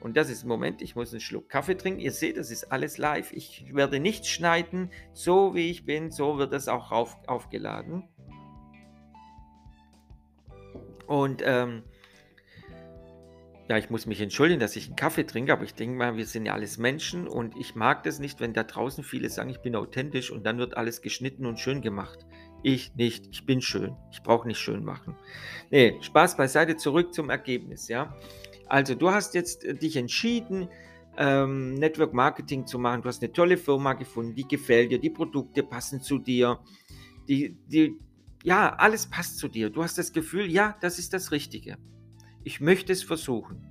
und 0.01 0.15
das 0.15 0.29
ist, 0.29 0.45
Moment, 0.45 0.81
ich 0.81 0.95
muss 0.95 1.11
einen 1.11 1.19
Schluck 1.19 1.49
Kaffee 1.49 1.75
trinken. 1.75 1.99
Ihr 1.99 2.11
seht, 2.11 2.37
das 2.37 2.51
ist 2.51 2.71
alles 2.71 2.97
live. 2.97 3.31
Ich 3.33 3.65
werde 3.73 3.99
nichts 3.99 4.29
schneiden. 4.29 4.91
So 5.13 5.55
wie 5.55 5.69
ich 5.69 5.85
bin, 5.85 6.11
so 6.11 6.37
wird 6.37 6.53
es 6.53 6.67
auch 6.67 6.91
auf, 6.91 7.17
aufgeladen. 7.27 8.03
Und 11.05 11.41
ähm, 11.43 11.83
ja, 13.67 13.77
ich 13.77 13.89
muss 13.89 14.05
mich 14.05 14.21
entschuldigen, 14.21 14.59
dass 14.59 14.75
ich 14.75 14.87
einen 14.87 14.95
Kaffee 14.95 15.25
trinke, 15.25 15.51
aber 15.51 15.63
ich 15.63 15.75
denke 15.75 15.97
mal, 15.97 16.17
wir 16.17 16.25
sind 16.25 16.45
ja 16.45 16.53
alles 16.53 16.77
Menschen 16.77 17.27
und 17.27 17.55
ich 17.57 17.75
mag 17.75 18.03
das 18.03 18.19
nicht, 18.19 18.39
wenn 18.39 18.53
da 18.53 18.63
draußen 18.63 19.03
viele 19.03 19.29
sagen, 19.29 19.49
ich 19.49 19.59
bin 19.59 19.75
authentisch 19.75 20.31
und 20.31 20.43
dann 20.45 20.57
wird 20.57 20.77
alles 20.77 21.01
geschnitten 21.01 21.45
und 21.45 21.59
schön 21.59 21.81
gemacht. 21.81 22.25
Ich 22.61 22.93
nicht, 22.95 23.27
ich 23.31 23.45
bin 23.45 23.61
schön. 23.61 23.95
Ich 24.11 24.21
brauche 24.21 24.47
nicht 24.47 24.59
schön 24.59 24.83
machen. 24.83 25.15
Nee, 25.71 25.97
Spaß 26.01 26.35
beiseite, 26.35 26.75
zurück 26.75 27.13
zum 27.13 27.29
Ergebnis, 27.29 27.87
ja. 27.87 28.15
Also 28.67 28.95
du 28.95 29.09
hast 29.11 29.33
jetzt 29.33 29.63
äh, 29.63 29.75
dich 29.75 29.95
entschieden, 29.95 30.69
ähm, 31.17 31.73
Network 31.75 32.13
Marketing 32.13 32.65
zu 32.65 32.79
machen. 32.79 33.01
Du 33.01 33.09
hast 33.09 33.21
eine 33.21 33.31
tolle 33.33 33.57
Firma 33.57 33.93
gefunden, 33.93 34.35
die 34.35 34.47
gefällt 34.47 34.91
dir, 34.91 34.99
die 34.99 35.09
Produkte 35.09 35.63
passen 35.63 36.01
zu 36.01 36.19
dir, 36.19 36.59
die, 37.27 37.57
die, 37.67 37.97
ja, 38.43 38.75
alles 38.75 39.07
passt 39.07 39.37
zu 39.37 39.47
dir. 39.47 39.69
Du 39.69 39.83
hast 39.83 39.97
das 39.97 40.13
Gefühl, 40.13 40.49
ja, 40.49 40.77
das 40.81 40.99
ist 40.99 41.13
das 41.13 41.31
Richtige. 41.31 41.77
Ich 42.43 42.61
möchte 42.61 42.93
es 42.93 43.03
versuchen. 43.03 43.65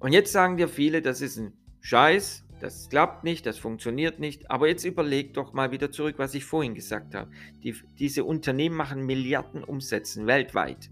Und 0.00 0.12
jetzt 0.12 0.32
sagen 0.32 0.56
dir 0.56 0.68
viele, 0.68 1.02
das 1.02 1.20
ist 1.20 1.38
ein 1.38 1.52
Scheiß, 1.80 2.44
das 2.60 2.88
klappt 2.88 3.24
nicht, 3.24 3.46
das 3.46 3.58
funktioniert 3.58 4.18
nicht. 4.18 4.50
Aber 4.50 4.68
jetzt 4.68 4.84
überleg 4.84 5.34
doch 5.34 5.52
mal 5.52 5.70
wieder 5.70 5.90
zurück, 5.90 6.14
was 6.18 6.34
ich 6.34 6.44
vorhin 6.44 6.74
gesagt 6.74 7.14
habe. 7.14 7.30
Die, 7.62 7.74
diese 7.98 8.24
Unternehmen 8.24 8.76
machen 8.76 9.06
Milliarden 9.06 9.64
Umsätzen 9.64 10.26
weltweit. 10.26 10.90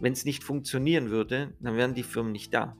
Wenn 0.00 0.12
es 0.12 0.24
nicht 0.24 0.44
funktionieren 0.44 1.10
würde, 1.10 1.54
dann 1.60 1.76
wären 1.76 1.94
die 1.94 2.02
Firmen 2.02 2.32
nicht 2.32 2.54
da. 2.54 2.76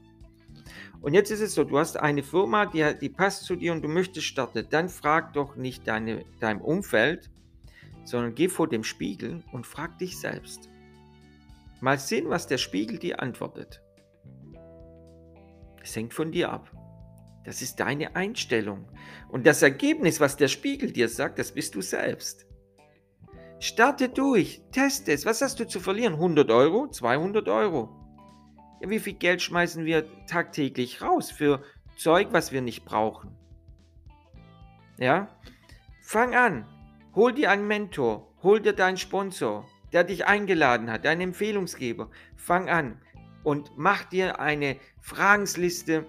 Und 1.00 1.14
jetzt 1.14 1.30
ist 1.30 1.40
es 1.40 1.54
so, 1.54 1.64
du 1.64 1.78
hast 1.78 1.96
eine 1.96 2.22
Firma, 2.22 2.66
die, 2.66 2.84
die 3.00 3.08
passt 3.08 3.44
zu 3.44 3.56
dir 3.56 3.72
und 3.72 3.82
du 3.82 3.88
möchtest 3.88 4.26
starten. 4.26 4.66
Dann 4.68 4.88
frag 4.88 5.32
doch 5.32 5.56
nicht 5.56 5.87
deine, 5.87 6.25
deinem 6.40 6.60
Umfeld, 6.60 7.30
sondern 8.04 8.34
geh 8.34 8.48
vor 8.48 8.68
dem 8.68 8.84
Spiegel 8.84 9.44
und 9.52 9.66
frag 9.66 9.98
dich 9.98 10.18
selbst. 10.18 10.68
Mal 11.80 11.98
sehen, 11.98 12.28
was 12.28 12.48
der 12.48 12.58
Spiegel 12.58 12.98
dir 12.98 13.22
antwortet. 13.22 13.80
Es 15.82 15.94
hängt 15.94 16.12
von 16.12 16.32
dir 16.32 16.50
ab. 16.50 16.70
Das 17.49 17.62
ist 17.62 17.81
deine 17.81 18.14
Einstellung. 18.14 18.85
Und 19.31 19.47
das 19.47 19.62
Ergebnis, 19.62 20.21
was 20.21 20.37
der 20.37 20.49
Spiegel 20.49 20.93
dir 20.93 21.09
sagt, 21.09 21.38
das 21.38 21.52
bist 21.52 21.75
du 21.75 21.81
selbst. 21.81 22.45
Starte 23.59 24.11
durch, 24.11 24.61
teste 24.71 25.12
es. 25.12 25.25
Was 25.25 25.40
hast 25.40 25.59
du 25.59 25.67
zu 25.67 25.81
verlieren? 25.81 26.12
100 26.12 26.50
Euro? 26.50 26.88
200 26.88 27.49
Euro? 27.49 27.88
Ja, 28.83 28.90
wie 28.90 28.99
viel 28.99 29.14
Geld 29.14 29.40
schmeißen 29.40 29.87
wir 29.87 30.05
tagtäglich 30.26 31.00
raus 31.00 31.31
für 31.31 31.62
Zeug, 31.97 32.28
was 32.33 32.52
wir 32.52 32.61
nicht 32.61 32.85
brauchen? 32.85 33.35
Ja? 34.99 35.35
Fang 36.02 36.35
an. 36.35 36.67
Hol 37.14 37.33
dir 37.33 37.50
einen 37.50 37.67
Mentor. 37.67 38.31
Hol 38.43 38.61
dir 38.61 38.75
deinen 38.75 38.99
Sponsor, 38.99 39.67
der 39.95 40.05
dich 40.05 40.26
eingeladen 40.26 40.90
hat, 40.90 41.07
deinen 41.07 41.23
Empfehlungsgeber. 41.23 42.11
Fang 42.37 42.69
an 42.69 43.00
und 43.43 43.71
mach 43.78 44.05
dir 44.05 44.38
eine 44.38 44.76
Fragensliste. 45.00 46.05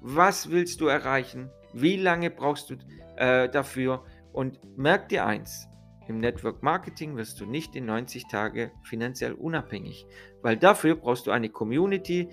Was 0.00 0.50
willst 0.50 0.80
du 0.80 0.86
erreichen? 0.86 1.50
Wie 1.72 1.96
lange 1.96 2.30
brauchst 2.30 2.70
du 2.70 2.76
äh, 3.16 3.48
dafür? 3.48 4.04
Und 4.32 4.58
merk 4.78 5.08
dir 5.08 5.26
eins, 5.26 5.68
im 6.08 6.18
Network 6.18 6.62
Marketing 6.62 7.16
wirst 7.16 7.40
du 7.40 7.46
nicht 7.46 7.76
in 7.76 7.86
90 7.86 8.26
Tage 8.28 8.72
finanziell 8.82 9.32
unabhängig, 9.32 10.06
weil 10.42 10.56
dafür 10.56 10.96
brauchst 10.96 11.26
du 11.26 11.30
eine 11.30 11.50
Community 11.50 12.28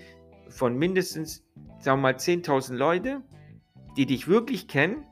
von 0.48 0.76
mindestens, 0.76 1.44
sagen 1.78 2.00
wir 2.00 2.12
mal, 2.12 2.14
10.000 2.14 2.74
Leute, 2.74 3.22
die 3.96 4.06
dich 4.06 4.28
wirklich 4.28 4.66
kennen, 4.66 5.04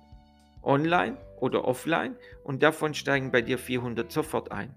online 0.63 1.19
oder 1.41 1.65
offline, 1.65 2.17
und 2.43 2.63
davon 2.63 2.95
steigen 2.95 3.31
bei 3.31 3.43
dir 3.43 3.59
400 3.59 4.11
sofort 4.11 4.51
ein 4.51 4.75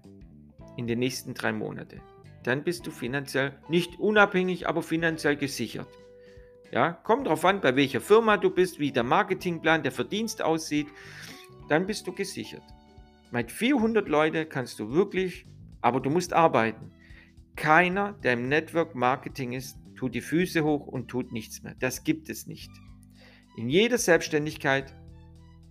in 0.76 0.86
den 0.86 0.98
nächsten 0.98 1.34
drei 1.34 1.52
Monaten. 1.52 2.00
Dann 2.42 2.62
bist 2.62 2.86
du 2.86 2.90
finanziell 2.90 3.58
nicht 3.68 3.98
unabhängig, 3.98 4.68
aber 4.68 4.82
finanziell 4.82 5.36
gesichert. 5.36 5.88
Ja, 6.72 6.92
kommt 6.92 7.26
drauf 7.26 7.44
an, 7.44 7.60
bei 7.60 7.74
welcher 7.74 8.00
Firma 8.00 8.36
du 8.36 8.50
bist, 8.50 8.78
wie 8.78 8.92
der 8.92 9.02
Marketingplan, 9.02 9.82
der 9.82 9.92
Verdienst 9.92 10.40
aussieht, 10.42 10.86
dann 11.68 11.86
bist 11.86 12.06
du 12.06 12.12
gesichert. 12.12 12.62
Mit 13.32 13.50
400 13.50 14.08
Leuten 14.08 14.48
kannst 14.48 14.78
du 14.78 14.92
wirklich, 14.92 15.46
aber 15.80 16.00
du 16.00 16.10
musst 16.10 16.32
arbeiten. 16.32 16.92
Keiner, 17.56 18.12
der 18.12 18.34
im 18.34 18.48
Network 18.48 18.94
Marketing 18.94 19.52
ist, 19.52 19.76
tut 19.96 20.14
die 20.14 20.20
Füße 20.20 20.64
hoch 20.64 20.86
und 20.86 21.08
tut 21.08 21.32
nichts 21.32 21.62
mehr. 21.62 21.74
Das 21.78 22.04
gibt 22.04 22.28
es 22.28 22.46
nicht. 22.46 22.70
In 23.56 23.68
jeder 23.68 23.98
Selbstständigkeit 23.98 24.94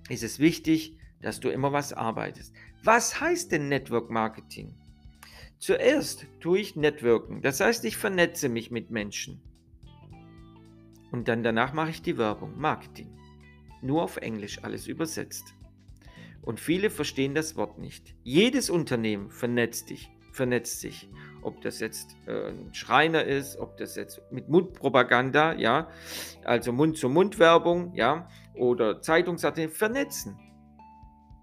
ist 0.09 0.23
es 0.23 0.39
wichtig, 0.39 0.97
dass 1.21 1.39
du 1.39 1.49
immer 1.49 1.71
was 1.71 1.93
arbeitest. 1.93 2.53
Was 2.83 3.19
heißt 3.19 3.51
denn 3.51 3.69
Network 3.69 4.09
Marketing? 4.09 4.75
Zuerst 5.57 6.27
tue 6.39 6.59
ich 6.59 6.75
Networken, 6.75 7.41
das 7.41 7.59
heißt, 7.59 7.83
ich 7.85 7.97
vernetze 7.97 8.47
mich 8.47 8.71
mit 8.71 8.91
Menschen. 8.91 9.41
Und 11.11 11.27
dann 11.27 11.43
danach 11.43 11.73
mache 11.73 11.89
ich 11.89 12.01
die 12.01 12.17
Werbung, 12.17 12.59
Marketing. 12.59 13.17
Nur 13.81 14.03
auf 14.03 14.17
Englisch 14.17 14.63
alles 14.63 14.87
übersetzt. 14.87 15.55
Und 16.41 16.59
viele 16.59 16.89
verstehen 16.89 17.35
das 17.35 17.55
Wort 17.55 17.77
nicht. 17.77 18.15
Jedes 18.23 18.69
Unternehmen 18.69 19.29
vernetzt, 19.31 19.89
dich, 19.89 20.09
vernetzt 20.31 20.79
sich. 20.79 21.09
Ob 21.41 21.61
das 21.61 21.79
jetzt 21.79 22.15
äh, 22.27 22.49
ein 22.49 22.73
Schreiner 22.73 23.23
ist, 23.23 23.57
ob 23.57 23.77
das 23.77 23.95
jetzt 23.95 24.21
mit 24.31 24.49
Mundpropaganda, 24.49 25.53
ja, 25.53 25.89
also 26.43 26.73
Mund-zu-Mund-Werbung, 26.73 27.93
ja, 27.93 28.27
oder 28.55 29.01
Zeitungsartikel, 29.01 29.69
vernetzen. 29.69 30.37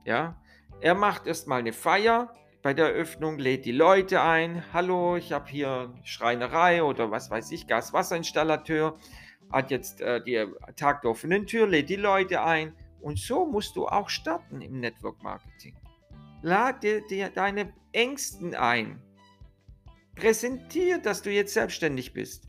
Ja, 0.04 0.40
er 0.80 0.94
macht 0.94 1.26
erstmal 1.26 1.61
eine 1.61 1.73
Feier 1.73 2.35
bei 2.62 2.75
der 2.75 2.87
Eröffnung, 2.87 3.38
lädt 3.38 3.64
die 3.64 3.73
Leute 3.73 4.20
ein. 4.20 4.64
Hallo, 4.73 5.16
ich 5.16 5.32
habe 5.32 5.49
hier 5.49 5.94
Schreinerei 6.02 6.82
oder 6.82 7.11
was 7.11 7.30
weiß 7.30 7.52
ich, 7.52 7.66
Gaswasserinstallateur. 7.66 8.99
Hat 9.52 9.70
jetzt 9.70 10.00
äh, 10.00 10.22
die 10.22 10.44
Tag 10.76 11.02
der 11.02 11.10
offenen 11.10 11.46
Tür, 11.46 11.66
lädt 11.66 11.88
die 11.88 11.96
Leute 11.96 12.42
ein 12.42 12.74
Und 13.00 13.18
so 13.18 13.46
musst 13.46 13.76
du 13.76 13.86
auch 13.86 14.08
starten 14.08 14.60
im 14.60 14.80
Network 14.80 15.22
Marketing. 15.22 15.76
Lade 16.42 17.02
dir 17.08 17.30
deine 17.30 17.72
Ängsten 17.92 18.54
ein. 18.54 19.00
Präsentier, 20.14 20.98
dass 20.98 21.22
du 21.22 21.30
jetzt 21.30 21.54
selbstständig 21.54 22.12
bist. 22.12 22.48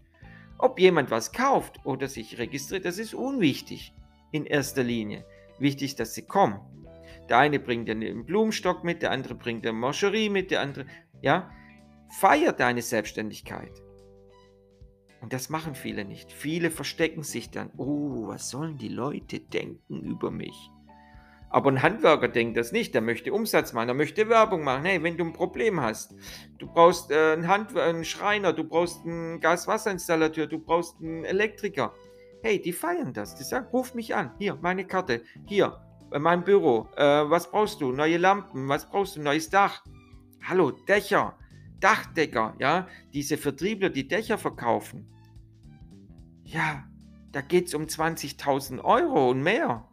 Ob 0.57 0.79
jemand 0.79 1.11
was 1.11 1.31
kauft 1.31 1.85
oder 1.85 2.07
sich 2.07 2.37
registriert, 2.37 2.85
das 2.85 2.97
ist 2.97 3.13
unwichtig 3.13 3.93
in 4.31 4.45
erster 4.45 4.83
Linie. 4.83 5.25
Wichtig, 5.59 5.95
dass 5.95 6.13
sie 6.13 6.23
kommen. 6.23 6.59
Der 7.29 7.37
eine 7.37 7.59
bringt 7.59 7.89
einen 7.89 8.25
Blumenstock 8.25 8.83
mit, 8.83 9.01
der 9.01 9.11
andere 9.11 9.35
bringt 9.35 9.65
eine 9.65 9.73
Moscherie 9.73 10.29
mit, 10.29 10.51
der 10.51 10.61
andere, 10.61 10.85
ja. 11.21 11.51
Feier 12.19 12.53
deine 12.53 12.81
Selbstständigkeit. 12.81 13.71
Und 15.21 15.33
das 15.33 15.50
machen 15.50 15.75
viele 15.75 16.05
nicht. 16.05 16.31
Viele 16.31 16.71
verstecken 16.71 17.24
sich 17.24 17.50
dann. 17.50 17.71
Oh, 17.77 18.27
was 18.27 18.50
sollen 18.50 18.77
die 18.77 18.89
Leute 18.89 19.39
denken 19.39 20.01
über 20.01 20.31
mich? 20.31 20.69
Aber 21.50 21.71
ein 21.71 21.81
Handwerker 21.81 22.27
denkt 22.27 22.57
das 22.57 22.71
nicht. 22.71 22.93
Der 22.93 23.01
möchte 23.01 23.33
Umsatz 23.33 23.74
machen, 23.74 23.89
er 23.89 23.95
möchte 23.95 24.27
Werbung 24.29 24.63
machen. 24.63 24.83
Hey, 24.83 25.01
wenn 25.01 25.17
du 25.17 25.24
ein 25.24 25.33
Problem 25.33 25.79
hast, 25.79 26.13
du 26.57 26.67
brauchst 26.67 27.09
äh, 27.09 27.33
einen, 27.33 27.47
Hand 27.47 27.75
einen 27.77 28.03
Schreiner, 28.03 28.53
du 28.53 28.65
brauchst 28.65 29.05
einen 29.05 29.39
Gaswasserinstallateur, 29.39 30.47
du 30.47 30.59
brauchst 30.59 31.00
einen 31.01 31.24
Elektriker. 31.24 31.93
Hey, 32.43 32.62
die 32.62 32.74
feiern 32.74 33.13
das. 33.13 33.36
Die 33.36 33.43
sagen, 33.43 33.67
ruf 33.71 33.93
mich 33.93 34.13
an. 34.13 34.31
Hier, 34.38 34.57
meine 34.62 34.86
Karte. 34.86 35.24
Hier, 35.45 35.81
in 36.13 36.21
meinem 36.21 36.43
Büro. 36.43 36.89
Äh, 36.95 37.29
was 37.29 37.50
brauchst 37.50 37.81
du? 37.81 37.91
Neue 37.91 38.17
Lampen. 38.17 38.67
Was 38.67 38.89
brauchst 38.89 39.15
du? 39.15 39.21
Neues 39.21 39.50
Dach. 39.50 39.83
Hallo, 40.43 40.71
Dächer. 40.71 41.38
Dachdecker. 41.79 42.55
Ja, 42.60 42.88
diese 43.13 43.38
Vertriebler, 43.38 43.89
die 43.89 44.07
Dächer 44.07 44.38
verkaufen. 44.38 45.07
Ja, 46.43 46.88
da 47.31 47.41
geht 47.41 47.67
es 47.67 47.74
um 47.74 47.84
20.000 47.84 48.84
Euro 48.84 49.29
und 49.29 49.43
mehr. 49.43 49.88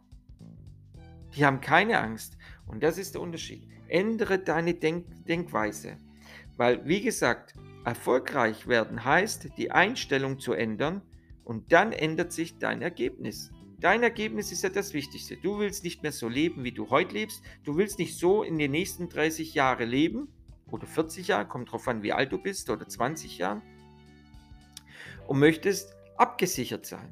Die 1.35 1.45
haben 1.45 1.61
keine 1.61 1.99
Angst. 1.99 2.37
Und 2.65 2.81
das 2.81 2.97
ist 2.97 3.13
der 3.13 3.21
Unterschied. 3.21 3.67
Ändere 3.87 4.39
deine 4.39 4.73
Denk 4.73 5.05
Denkweise. 5.25 5.97
Weil, 6.57 6.85
wie 6.87 7.01
gesagt, 7.01 7.53
erfolgreich 7.83 8.67
werden 8.67 9.03
heißt, 9.03 9.49
die 9.57 9.71
Einstellung 9.71 10.39
zu 10.39 10.53
ändern 10.53 11.01
und 11.43 11.71
dann 11.73 11.91
ändert 11.91 12.31
sich 12.31 12.57
dein 12.57 12.81
Ergebnis. 12.81 13.51
Dein 13.79 14.01
Ergebnis 14.01 14.51
ist 14.51 14.63
ja 14.63 14.69
das 14.69 14.93
Wichtigste. 14.93 15.35
Du 15.37 15.59
willst 15.59 15.83
nicht 15.83 16.01
mehr 16.01 16.13
so 16.13 16.29
leben, 16.29 16.63
wie 16.63 16.71
du 16.71 16.89
heute 16.89 17.13
lebst. 17.13 17.43
Du 17.63 17.75
willst 17.77 17.99
nicht 17.99 18.17
so 18.17 18.41
in 18.41 18.57
den 18.57 18.71
nächsten 18.71 19.09
30 19.09 19.53
Jahren 19.53 19.89
leben 19.89 20.29
oder 20.75 20.87
40 20.87 21.27
Jahre, 21.27 21.47
kommt 21.47 21.71
drauf 21.71 21.87
an, 21.87 22.03
wie 22.03 22.13
alt 22.13 22.31
du 22.31 22.37
bist, 22.37 22.69
oder 22.69 22.87
20 22.87 23.37
Jahren. 23.37 23.61
Und 25.27 25.39
möchtest 25.39 25.95
abgesichert 26.17 26.85
sein. 26.85 27.11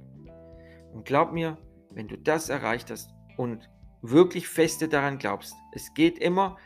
Und 0.93 1.05
glaub 1.05 1.31
mir, 1.31 1.57
wenn 1.89 2.07
du 2.07 2.17
das 2.17 2.49
erreicht 2.49 2.91
hast 2.91 3.09
und 3.37 3.69
wirklich 4.01 4.47
feste 4.47 4.87
daran 4.87 5.17
glaubst, 5.17 5.55
es 5.73 5.93
geht 5.93 6.19
immer 6.19 6.57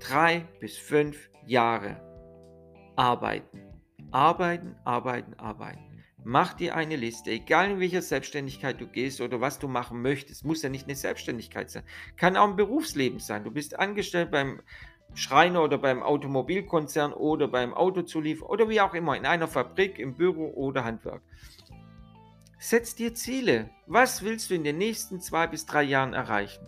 drei 0.00 0.46
bis 0.60 0.78
fünf 0.78 1.30
Jahre 1.46 2.00
arbeiten. 2.96 3.60
Arbeiten, 4.12 4.76
arbeiten, 4.84 5.34
arbeiten. 5.34 5.86
Mach 6.28 6.54
dir 6.54 6.74
eine 6.74 6.96
Liste, 6.96 7.30
egal 7.30 7.70
in 7.70 7.80
welcher 7.80 8.02
Selbstständigkeit 8.02 8.80
du 8.80 8.88
gehst 8.88 9.20
oder 9.20 9.40
was 9.40 9.58
du 9.58 9.68
machen 9.68 10.02
möchtest. 10.02 10.44
Muss 10.44 10.62
ja 10.62 10.68
nicht 10.68 10.86
eine 10.86 10.96
Selbstständigkeit 10.96 11.70
sein. 11.70 11.84
Kann 12.16 12.36
auch 12.36 12.48
ein 12.48 12.56
Berufsleben 12.56 13.20
sein. 13.20 13.44
Du 13.44 13.52
bist 13.52 13.78
angestellt 13.78 14.32
beim 14.32 14.60
Schreiner 15.14 15.62
oder 15.62 15.78
beim 15.78 16.02
Automobilkonzern 16.02 17.12
oder 17.12 17.48
beim 17.48 17.72
Autozulieferer 17.72 18.50
oder 18.50 18.68
wie 18.68 18.80
auch 18.80 18.94
immer, 18.94 19.16
in 19.16 19.26
einer 19.26 19.48
Fabrik, 19.48 19.98
im 19.98 20.14
Büro 20.14 20.52
oder 20.54 20.84
Handwerk. 20.84 21.22
Setz 22.58 22.94
dir 22.94 23.14
Ziele. 23.14 23.70
Was 23.86 24.22
willst 24.22 24.50
du 24.50 24.54
in 24.54 24.64
den 24.64 24.78
nächsten 24.78 25.20
zwei 25.20 25.46
bis 25.46 25.66
drei 25.66 25.82
Jahren 25.82 26.14
erreichen? 26.14 26.66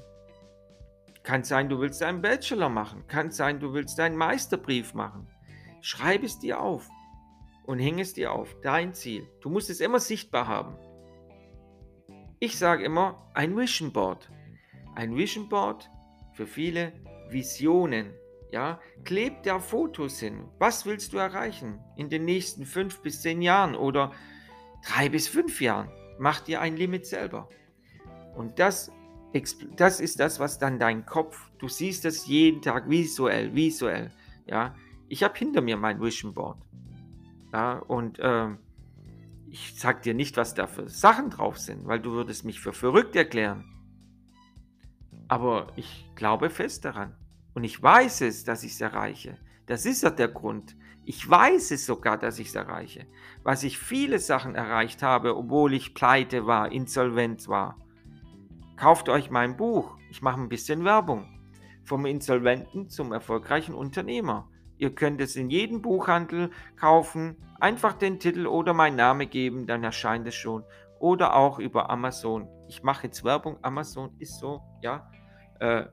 Kann 1.23 1.45
sein, 1.45 1.69
du 1.69 1.81
willst 1.81 2.03
einen 2.03 2.23
Bachelor 2.23 2.69
machen. 2.69 3.07
Kann 3.07 3.31
sein, 3.31 3.61
du 3.61 3.75
willst 3.75 3.99
einen 4.01 4.17
Meisterbrief 4.17 4.95
machen. 4.95 5.29
Schreib 5.81 6.23
es 6.23 6.39
dir 6.39 6.61
auf 6.61 6.89
und 7.67 7.79
häng 7.79 8.01
es 8.01 8.15
dir 8.15 8.33
auf. 8.33 8.57
Dein 8.63 8.95
Ziel. 8.95 9.29
Du 9.41 9.51
musst 9.51 9.69
es 9.71 9.81
immer 9.81 10.01
sichtbar 10.01 10.47
haben. 10.47 10.77
Ich 12.41 12.57
sage 12.57 12.85
immer 12.85 13.31
ein 13.35 13.57
Vision 13.57 13.93
Board. 13.93 14.31
Ein 14.95 15.17
Vision 15.17 15.49
Board 15.49 15.91
für 16.33 16.47
viele 16.47 16.93
Visionen. 17.29 18.15
Ja, 18.51 18.81
kleb 19.05 19.43
da 19.43 19.59
Fotos 19.59 20.21
hin. 20.21 20.49
Was 20.59 20.87
willst 20.87 21.13
du 21.13 21.19
erreichen 21.19 21.81
in 21.97 22.09
den 22.09 22.25
nächsten 22.25 22.65
fünf 22.65 23.01
bis 23.03 23.21
zehn 23.21 23.43
Jahren 23.43 23.75
oder 23.75 24.13
drei 24.87 25.09
bis 25.09 25.29
fünf 25.29 25.61
Jahren? 25.61 25.91
Mach 26.19 26.41
dir 26.41 26.61
ein 26.61 26.77
Limit 26.77 27.07
selber. 27.07 27.49
Und 28.35 28.59
das 28.59 28.91
das 29.77 30.01
ist 30.01 30.21
das, 30.21 30.41
was 30.41 30.59
dann 30.59 30.79
dein 30.79 31.05
Kopf, 31.05 31.51
du 31.59 31.69
siehst 31.69 32.05
das 32.05 32.27
jeden 32.27 32.63
Tag 32.63 32.89
visuell, 32.89 33.55
visuell. 33.55 34.11
Ja, 34.47 34.75
ich 35.09 35.23
habe 35.23 35.39
hinter 35.39 35.61
mir 35.61 35.77
mein 35.77 36.01
Vision 36.01 36.35
Board. 36.35 36.59
Ja, 37.53 37.79
und 37.79 38.19
äh, 38.19 38.49
ich 39.51 39.75
sag 39.77 40.03
dir 40.03 40.15
nicht, 40.15 40.37
was 40.37 40.55
da 40.55 40.67
für 40.67 40.89
Sachen 40.89 41.31
drauf 41.31 41.59
sind, 41.59 41.87
weil 41.87 42.01
du 42.01 42.13
würdest 42.13 42.45
mich 42.45 42.61
für 42.61 42.73
verrückt 42.73 43.17
erklären. 43.17 43.65
Aber 45.29 45.69
ich 45.77 46.11
glaube 46.15 46.49
fest 46.51 46.85
daran. 46.85 47.15
Und 47.59 47.65
ich 47.65 47.83
weiß 47.83 48.21
es, 48.21 48.45
dass 48.45 48.63
ich 48.63 48.75
es 48.75 48.81
erreiche. 48.81 49.37
Das 49.67 49.85
ist 49.85 50.05
ja 50.05 50.11
der 50.11 50.29
Grund. 50.29 50.77
Ich 51.05 51.29
weiß 51.29 51.73
es 51.73 51.87
sogar, 51.87 52.17
dass 52.17 52.39
ich 52.39 52.51
es 52.51 52.55
erreiche. 52.55 53.09
Was 53.43 53.65
ich 53.65 53.79
viele 53.79 54.21
Sachen 54.21 54.55
erreicht 54.55 55.03
habe, 55.03 55.37
obwohl 55.37 55.75
ich 55.75 55.93
pleite 55.93 56.47
war, 56.47 56.71
insolvent 56.71 57.49
war 57.49 57.77
Kauft 58.77 59.09
euch 59.09 59.33
mein 59.33 59.57
Buch. 59.57 59.97
Ich 60.09 60.23
mache 60.23 60.41
ein 60.41 60.49
bisschen 60.49 60.85
Werbung. 60.85 61.27
Vom 61.83 62.07
Insolventen 62.07 62.91
zum 62.91 63.13
erfolgreichen 63.13 63.75
Unternehmer. 63.75 64.49
Ihr 64.77 64.95
könnt 64.95 65.21
es 65.21 65.35
in 65.35 65.51
jedem 65.51 65.83
Buchhandel 65.83 66.51
kaufen. 66.77 67.39
Einfach 67.59 67.95
den 67.95 68.21
Titel 68.21 68.47
oder 68.47 68.73
meinen 68.73 68.95
Namen 68.95 69.29
geben, 69.29 69.67
dann 69.67 69.83
erscheint 69.83 70.29
es 70.29 70.37
schon. 70.37 70.63
Oder 71.01 71.35
auch 71.35 71.59
über 71.59 71.91
Amazon. 71.91 72.47
Ich 72.69 72.85
mache 72.85 73.09
jetzt 73.09 73.25
Werbung. 73.25 73.59
Amazon 73.63 74.15
ist 74.21 74.39
so, 74.39 74.63
ja. 74.81 75.11
Äh, 75.59 75.87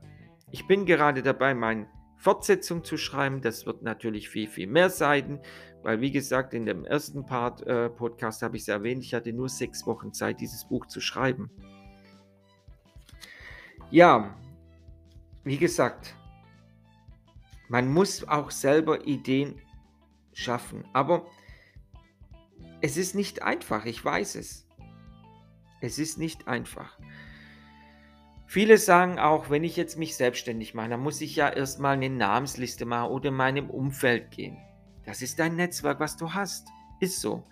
ich 0.56 0.66
bin 0.66 0.86
gerade 0.86 1.22
dabei, 1.22 1.52
meine 1.52 1.86
Fortsetzung 2.16 2.82
zu 2.82 2.96
schreiben. 2.96 3.42
Das 3.42 3.66
wird 3.66 3.82
natürlich 3.82 4.30
viel, 4.30 4.48
viel 4.48 4.66
mehr 4.66 4.88
Seiten, 4.88 5.38
weil 5.82 6.00
wie 6.00 6.10
gesagt, 6.10 6.54
in 6.54 6.64
dem 6.64 6.86
ersten 6.86 7.26
Part 7.26 7.60
äh, 7.66 7.90
Podcast 7.90 8.40
habe 8.40 8.56
ich 8.56 8.62
es 8.62 8.68
erwähnt, 8.68 9.04
ich 9.04 9.12
hatte 9.12 9.34
nur 9.34 9.50
sechs 9.50 9.86
Wochen 9.86 10.14
Zeit, 10.14 10.40
dieses 10.40 10.66
Buch 10.66 10.86
zu 10.86 11.02
schreiben. 11.02 11.50
Ja, 13.90 14.34
wie 15.44 15.58
gesagt, 15.58 16.14
man 17.68 17.92
muss 17.92 18.26
auch 18.26 18.50
selber 18.50 19.06
Ideen 19.06 19.60
schaffen. 20.32 20.86
Aber 20.94 21.26
es 22.80 22.96
ist 22.96 23.14
nicht 23.14 23.42
einfach, 23.42 23.84
ich 23.84 24.02
weiß 24.02 24.36
es. 24.36 24.66
Es 25.82 25.98
ist 25.98 26.16
nicht 26.16 26.48
einfach. 26.48 26.98
Viele 28.46 28.78
sagen 28.78 29.18
auch, 29.18 29.50
wenn 29.50 29.64
ich 29.64 29.76
jetzt 29.76 29.98
mich 29.98 30.16
selbstständig 30.16 30.72
mache, 30.72 30.90
dann 30.90 31.00
muss 31.00 31.20
ich 31.20 31.34
ja 31.34 31.48
erstmal 31.48 31.94
eine 31.94 32.08
Namensliste 32.08 32.86
machen 32.86 33.10
oder 33.10 33.28
in 33.30 33.34
meinem 33.34 33.70
Umfeld 33.70 34.30
gehen. 34.30 34.56
Das 35.04 35.20
ist 35.20 35.38
dein 35.38 35.56
Netzwerk, 35.56 35.98
was 35.98 36.16
du 36.16 36.32
hast. 36.32 36.68
Ist 37.00 37.20
so. 37.20 37.44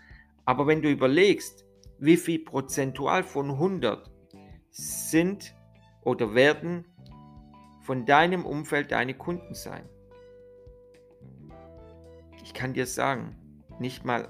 Aber 0.45 0.67
wenn 0.67 0.83
du 0.83 0.91
überlegst, 0.91 1.65
wie 1.99 2.17
viel 2.17 2.39
prozentual 2.39 3.25
von 3.25 3.51
100 3.51 4.11
sind 4.71 5.55
oder 6.03 6.35
werden 6.35 6.85
von 7.83 8.07
deinem 8.07 8.45
Umfeld 8.45 8.93
deine 8.93 9.15
Kunden 9.15 9.55
sein. 9.55 9.89
Ich 12.43 12.55
kann 12.55 12.73
dir 12.73 12.87
sagen, 12.87 13.37
nicht 13.79 14.05
mal 14.05 14.29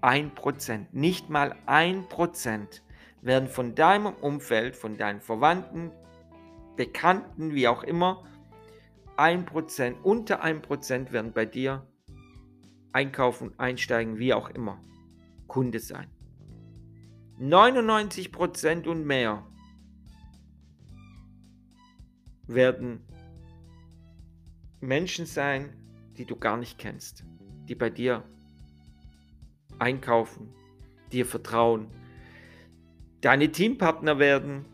ein 0.00 0.34
Prozent, 0.34 0.92
nicht 0.94 1.30
mal 1.30 1.56
ein 1.66 2.08
Prozent 2.08 2.82
werden 3.20 3.48
von 3.48 3.74
deinem 3.74 4.14
Umfeld, 4.14 4.76
von 4.76 4.96
deinen 4.96 5.20
Verwandten, 5.20 5.92
Bekannten, 6.76 7.54
wie 7.54 7.68
auch 7.68 7.82
immer, 7.82 8.24
ein 9.16 9.44
Prozent, 9.44 9.98
unter 10.02 10.42
ein 10.42 10.62
Prozent 10.62 11.12
werden 11.12 11.32
bei 11.32 11.44
dir 11.44 11.86
einkaufen, 12.92 13.58
einsteigen, 13.58 14.18
wie 14.18 14.34
auch 14.34 14.50
immer, 14.50 14.82
Kunde 15.48 15.80
sein. 15.80 16.08
99 17.38 18.32
Prozent 18.32 18.86
und 18.86 19.06
mehr 19.06 19.46
werden 22.46 23.00
Menschen 24.80 25.26
sein, 25.26 25.76
die 26.16 26.24
du 26.24 26.36
gar 26.36 26.56
nicht 26.56 26.78
kennst, 26.78 27.24
die 27.68 27.74
bei 27.74 27.90
dir 27.90 28.22
einkaufen, 29.78 30.52
dir 31.10 31.26
vertrauen, 31.26 31.88
deine 33.20 33.50
Teampartner 33.50 34.18
werden, 34.18 34.64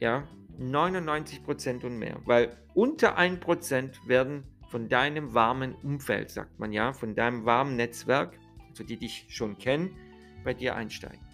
ja, 0.00 0.26
99% 0.58 1.84
und 1.84 1.98
mehr, 1.98 2.20
weil 2.24 2.56
unter 2.74 3.18
1% 3.18 4.06
werden 4.06 4.44
von 4.68 4.88
deinem 4.88 5.34
warmen 5.34 5.74
Umfeld, 5.76 6.30
sagt 6.30 6.58
man 6.58 6.72
ja, 6.72 6.92
von 6.92 7.14
deinem 7.14 7.44
warmen 7.44 7.76
Netzwerk, 7.76 8.38
also 8.68 8.84
die 8.84 8.98
dich 8.98 9.26
schon 9.28 9.56
kennen, 9.58 9.96
bei 10.44 10.54
dir 10.54 10.74
einsteigen. 10.74 11.26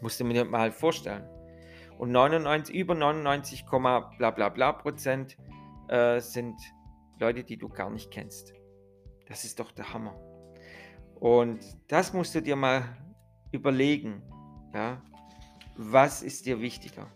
Musst 0.00 0.20
du 0.20 0.24
mir 0.24 0.44
mal 0.44 0.70
vorstellen. 0.70 1.28
und 1.98 2.12
99, 2.12 2.74
über 2.74 2.94
99, 2.94 3.64
bla 3.66 4.30
bla 4.30 4.48
bla 4.48 4.72
Prozent 4.72 5.36
äh, 5.88 6.20
sind 6.20 6.54
Leute, 7.18 7.42
die 7.42 7.56
du 7.56 7.68
gar 7.68 7.90
nicht 7.90 8.10
kennst. 8.10 8.54
Das 9.26 9.44
ist 9.44 9.58
doch 9.58 9.72
der 9.72 9.92
Hammer. 9.92 10.14
Und 11.16 11.60
das 11.88 12.12
musst 12.12 12.34
du 12.34 12.40
dir 12.40 12.54
mal 12.54 12.84
überlegen. 13.50 14.22
Ja? 14.72 15.02
Was 15.76 16.22
ist 16.22 16.46
dir 16.46 16.60
wichtiger? 16.60 17.10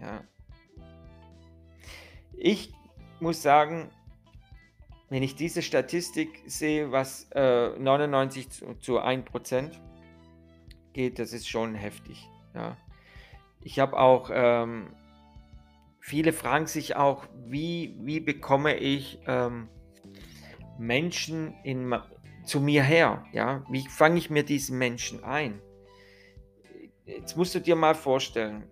Ja. 0.00 0.24
Ich 2.36 2.72
muss 3.20 3.42
sagen, 3.42 3.90
wenn 5.08 5.22
ich 5.22 5.36
diese 5.36 5.62
Statistik 5.62 6.42
sehe, 6.46 6.92
was 6.92 7.28
äh, 7.32 7.78
99 7.78 8.50
zu, 8.50 8.74
zu 8.74 9.00
1% 9.00 9.70
geht, 10.92 11.18
das 11.18 11.32
ist 11.32 11.48
schon 11.48 11.74
heftig. 11.74 12.28
Ja. 12.54 12.76
Ich 13.62 13.78
habe 13.78 13.98
auch, 13.98 14.30
ähm, 14.32 14.94
viele 16.00 16.32
fragen 16.32 16.66
sich 16.66 16.96
auch, 16.96 17.26
wie, 17.46 17.96
wie 18.00 18.20
bekomme 18.20 18.76
ich 18.76 19.18
ähm, 19.26 19.68
Menschen 20.78 21.54
in, 21.64 21.94
zu 22.44 22.60
mir 22.60 22.82
her? 22.82 23.24
Ja? 23.32 23.64
Wie 23.68 23.88
fange 23.88 24.18
ich 24.18 24.30
mir 24.30 24.44
diesen 24.44 24.78
Menschen 24.78 25.24
ein? 25.24 25.60
Jetzt 27.04 27.36
musst 27.36 27.54
du 27.54 27.60
dir 27.60 27.76
mal 27.76 27.94
vorstellen, 27.94 28.64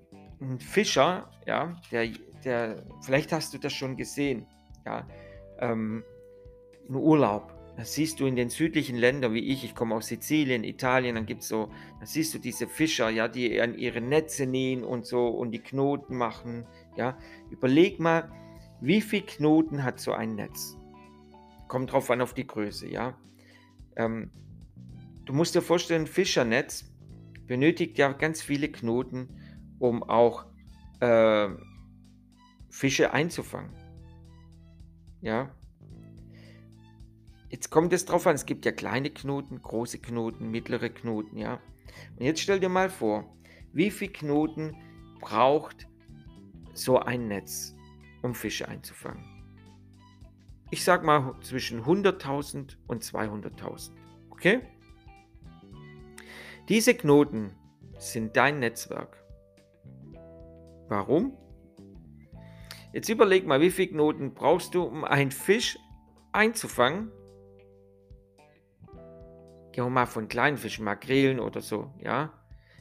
ein 0.44 0.60
Fischer, 0.60 1.30
ja, 1.46 1.76
der, 1.90 2.08
der, 2.44 2.84
vielleicht 3.02 3.32
hast 3.32 3.54
du 3.54 3.58
das 3.58 3.72
schon 3.72 3.96
gesehen, 3.96 4.46
ja, 4.84 5.06
ähm, 5.58 6.04
im 6.88 6.96
Urlaub. 6.96 7.52
Das 7.76 7.94
siehst 7.94 8.20
du 8.20 8.26
in 8.26 8.36
den 8.36 8.50
südlichen 8.50 8.96
Ländern 8.96 9.34
wie 9.34 9.50
ich, 9.50 9.64
ich 9.64 9.74
komme 9.74 9.96
aus 9.96 10.06
Sizilien, 10.06 10.62
Italien, 10.62 11.16
dann 11.16 11.26
gibt 11.26 11.42
es 11.42 11.48
so, 11.48 11.70
da 11.98 12.06
siehst 12.06 12.32
du 12.32 12.38
diese 12.38 12.68
Fischer, 12.68 13.10
ja, 13.10 13.26
die 13.26 13.60
an 13.60 13.76
ihre 13.76 14.00
Netze 14.00 14.46
nähen 14.46 14.84
und 14.84 15.06
so 15.06 15.26
und 15.26 15.50
die 15.50 15.58
Knoten 15.58 16.16
machen, 16.16 16.66
ja. 16.96 17.18
Überleg 17.50 17.98
mal, 17.98 18.30
wie 18.80 19.00
viel 19.00 19.22
Knoten 19.22 19.82
hat 19.82 19.98
so 19.98 20.12
ein 20.12 20.36
Netz? 20.36 20.76
Kommt 21.66 21.92
drauf 21.92 22.10
an 22.10 22.20
auf 22.20 22.34
die 22.34 22.46
Größe, 22.46 22.88
ja. 22.88 23.18
Ähm, 23.96 24.30
du 25.24 25.32
musst 25.32 25.56
dir 25.56 25.62
vorstellen, 25.62 26.02
ein 26.02 26.06
Fischernetz 26.06 26.92
benötigt 27.46 27.98
ja 27.98 28.12
ganz 28.12 28.40
viele 28.40 28.68
Knoten, 28.68 29.28
um 29.84 30.02
auch 30.02 30.46
äh, 31.00 31.48
Fische 32.70 33.12
einzufangen. 33.12 33.70
Ja. 35.20 35.54
Jetzt 37.50 37.70
kommt 37.70 37.92
es 37.92 38.06
drauf 38.06 38.26
an, 38.26 38.34
es 38.34 38.46
gibt 38.46 38.64
ja 38.64 38.72
kleine 38.72 39.10
Knoten, 39.10 39.60
große 39.60 39.98
Knoten, 39.98 40.50
mittlere 40.50 40.88
Knoten, 40.88 41.36
ja. 41.36 41.60
Und 42.16 42.24
jetzt 42.24 42.40
stell 42.40 42.60
dir 42.60 42.70
mal 42.70 42.88
vor, 42.88 43.36
wie 43.72 43.90
viele 43.90 44.12
Knoten 44.12 44.74
braucht 45.20 45.86
so 46.72 46.98
ein 46.98 47.28
Netz, 47.28 47.76
um 48.22 48.34
Fische 48.34 48.66
einzufangen? 48.66 49.22
Ich 50.70 50.82
sag 50.82 51.04
mal 51.04 51.36
zwischen 51.42 51.82
100.000 51.82 52.78
und 52.86 53.04
200.000. 53.04 53.90
Okay? 54.30 54.62
Diese 56.70 56.94
Knoten 56.94 57.52
sind 57.98 58.34
dein 58.36 58.58
Netzwerk. 58.60 59.23
Warum? 60.88 61.36
Jetzt 62.92 63.08
überleg 63.08 63.46
mal, 63.46 63.60
wie 63.60 63.70
viele 63.70 63.88
Knoten 63.88 64.34
brauchst 64.34 64.74
du, 64.74 64.82
um 64.82 65.04
einen 65.04 65.30
Fisch 65.30 65.78
einzufangen? 66.32 67.10
Gehen 69.72 69.84
wir 69.84 69.90
mal 69.90 70.06
von 70.06 70.28
kleinen 70.28 70.56
Fischen, 70.56 70.84
Makrelen 70.84 71.40
oder 71.40 71.60
so, 71.60 71.92
ja? 72.00 72.32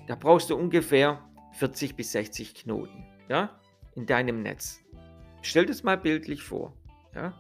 Da 0.08 0.16
brauchst 0.16 0.50
du 0.50 0.56
ungefähr 0.56 1.20
40 1.54 1.96
bis 1.96 2.12
60 2.12 2.54
Knoten, 2.54 3.06
ja? 3.30 3.60
In 3.96 4.06
deinem 4.06 4.44
Netz. 4.44 4.84
Stell 5.42 5.66
das 5.66 5.84
mal 5.84 5.98
bildlich 5.98 6.44
vor, 6.44 6.78
ja? 7.16 7.34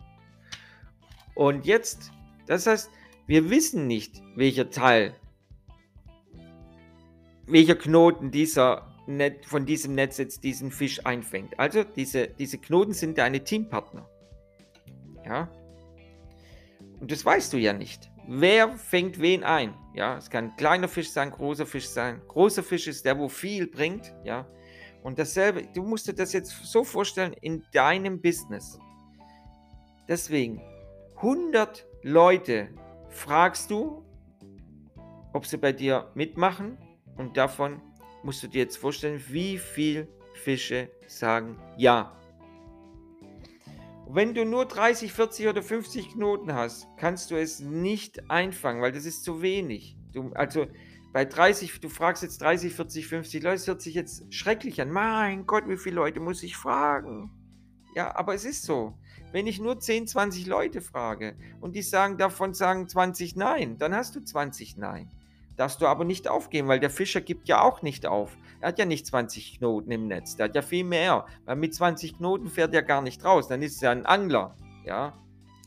Und 1.36 1.65
jetzt, 1.65 2.12
das 2.47 2.65
heißt, 2.65 2.89
wir 3.28 3.49
wissen 3.49 3.88
nicht, 3.88 4.21
welcher 4.36 4.69
Teil, 4.69 5.15
welcher 7.45 7.76
Knoten 7.76 8.32
dieser 8.32 8.92
Net, 9.05 9.45
von 9.45 9.65
diesem 9.65 9.95
Netz 9.95 10.17
jetzt 10.17 10.43
diesen 10.43 10.71
Fisch 10.71 11.05
einfängt. 11.05 11.59
Also 11.59 11.83
diese, 11.83 12.27
diese 12.27 12.57
Knoten 12.57 12.93
sind 12.93 13.17
deine 13.17 13.43
Teampartner. 13.43 14.07
Ja. 15.25 15.49
Und 16.99 17.11
das 17.11 17.25
weißt 17.25 17.51
du 17.53 17.57
ja 17.57 17.73
nicht. 17.73 18.09
Wer 18.27 18.77
fängt 18.77 19.19
wen 19.19 19.43
ein? 19.43 19.73
Ja, 19.93 20.17
es 20.17 20.29
kann 20.29 20.45
ein 20.45 20.55
kleiner 20.55 20.87
Fisch 20.87 21.09
sein, 21.09 21.31
großer 21.31 21.65
Fisch 21.65 21.89
sein. 21.89 22.21
Großer 22.27 22.63
Fisch 22.63 22.87
ist 22.87 23.05
der, 23.05 23.19
wo 23.19 23.27
viel 23.27 23.67
bringt. 23.67 24.13
Ja. 24.23 24.47
Und 25.03 25.19
dasselbe, 25.19 25.63
du 25.73 25.83
musst 25.83 26.07
dir 26.07 26.13
das 26.13 26.31
jetzt 26.31 26.51
so 26.63 26.85
vorstellen 26.85 27.33
in 27.41 27.65
deinem 27.73 28.21
Business. 28.21 28.79
Deswegen, 30.07 30.61
100 31.17 31.85
Leute 32.03 32.69
fragst 33.09 33.69
du, 33.69 34.05
ob 35.33 35.45
sie 35.45 35.57
bei 35.57 35.73
dir 35.73 36.09
mitmachen 36.15 36.77
und 37.17 37.35
davon 37.35 37.81
musst 38.23 38.41
du 38.43 38.47
dir 38.47 38.59
jetzt 38.59 38.77
vorstellen, 38.77 39.21
wie 39.29 39.57
viele 39.57 40.07
Fische 40.33 40.89
sagen 41.07 41.57
ja. 41.77 42.17
wenn 44.07 44.33
du 44.33 44.45
nur 44.45 44.65
30, 44.65 45.13
40 45.13 45.47
oder 45.47 45.63
50 45.63 46.13
Knoten 46.13 46.53
hast, 46.53 46.88
kannst 46.97 47.31
du 47.31 47.36
es 47.36 47.59
nicht 47.59 48.29
einfangen, 48.29 48.81
weil 48.81 48.91
das 48.91 49.05
ist 49.05 49.23
zu 49.23 49.41
wenig. 49.41 49.97
Du, 50.12 50.31
also 50.33 50.67
bei 51.13 51.25
30, 51.25 51.79
du 51.79 51.89
fragst 51.89 52.23
jetzt 52.23 52.41
30, 52.41 52.73
40, 52.73 53.07
50 53.07 53.43
Leute, 53.43 53.55
das 53.55 53.67
hört 53.67 53.81
sich 53.81 53.95
jetzt 53.95 54.33
schrecklich 54.33 54.81
an. 54.81 54.91
Mein 54.91 55.45
Gott, 55.45 55.67
wie 55.67 55.77
viele 55.77 55.95
Leute 55.95 56.19
muss 56.19 56.43
ich 56.43 56.55
fragen? 56.55 57.31
Ja, 57.95 58.15
aber 58.15 58.33
es 58.33 58.45
ist 58.45 58.63
so. 58.63 58.97
Wenn 59.31 59.47
ich 59.47 59.59
nur 59.59 59.79
10, 59.79 60.07
20 60.07 60.45
Leute 60.47 60.81
frage 60.81 61.36
und 61.62 61.75
die 61.75 61.81
sagen 61.81 62.17
davon 62.17 62.53
sagen 62.53 62.88
20 62.88 63.36
Nein, 63.36 63.77
dann 63.77 63.95
hast 63.95 64.15
du 64.15 64.21
20 64.21 64.77
Nein 64.77 65.09
darfst 65.55 65.81
du 65.81 65.87
aber 65.87 66.05
nicht 66.05 66.27
aufgeben, 66.27 66.67
weil 66.67 66.79
der 66.79 66.89
Fischer 66.89 67.21
gibt 67.21 67.47
ja 67.47 67.61
auch 67.61 67.81
nicht 67.81 68.05
auf. 68.05 68.37
Er 68.59 68.69
hat 68.69 68.79
ja 68.79 68.85
nicht 68.85 69.05
20 69.05 69.59
Knoten 69.59 69.91
im 69.91 70.07
Netz, 70.07 70.35
der 70.35 70.45
hat 70.45 70.55
ja 70.55 70.61
viel 70.61 70.83
mehr. 70.83 71.25
Weil 71.45 71.55
mit 71.55 71.73
20 71.73 72.17
Knoten 72.17 72.47
fährt 72.47 72.73
er 72.73 72.83
gar 72.83 73.01
nicht 73.01 73.23
raus, 73.23 73.47
dann 73.47 73.61
ist 73.61 73.81
er 73.83 73.91
ein 73.91 74.05
Angler, 74.05 74.55
ja. 74.85 75.13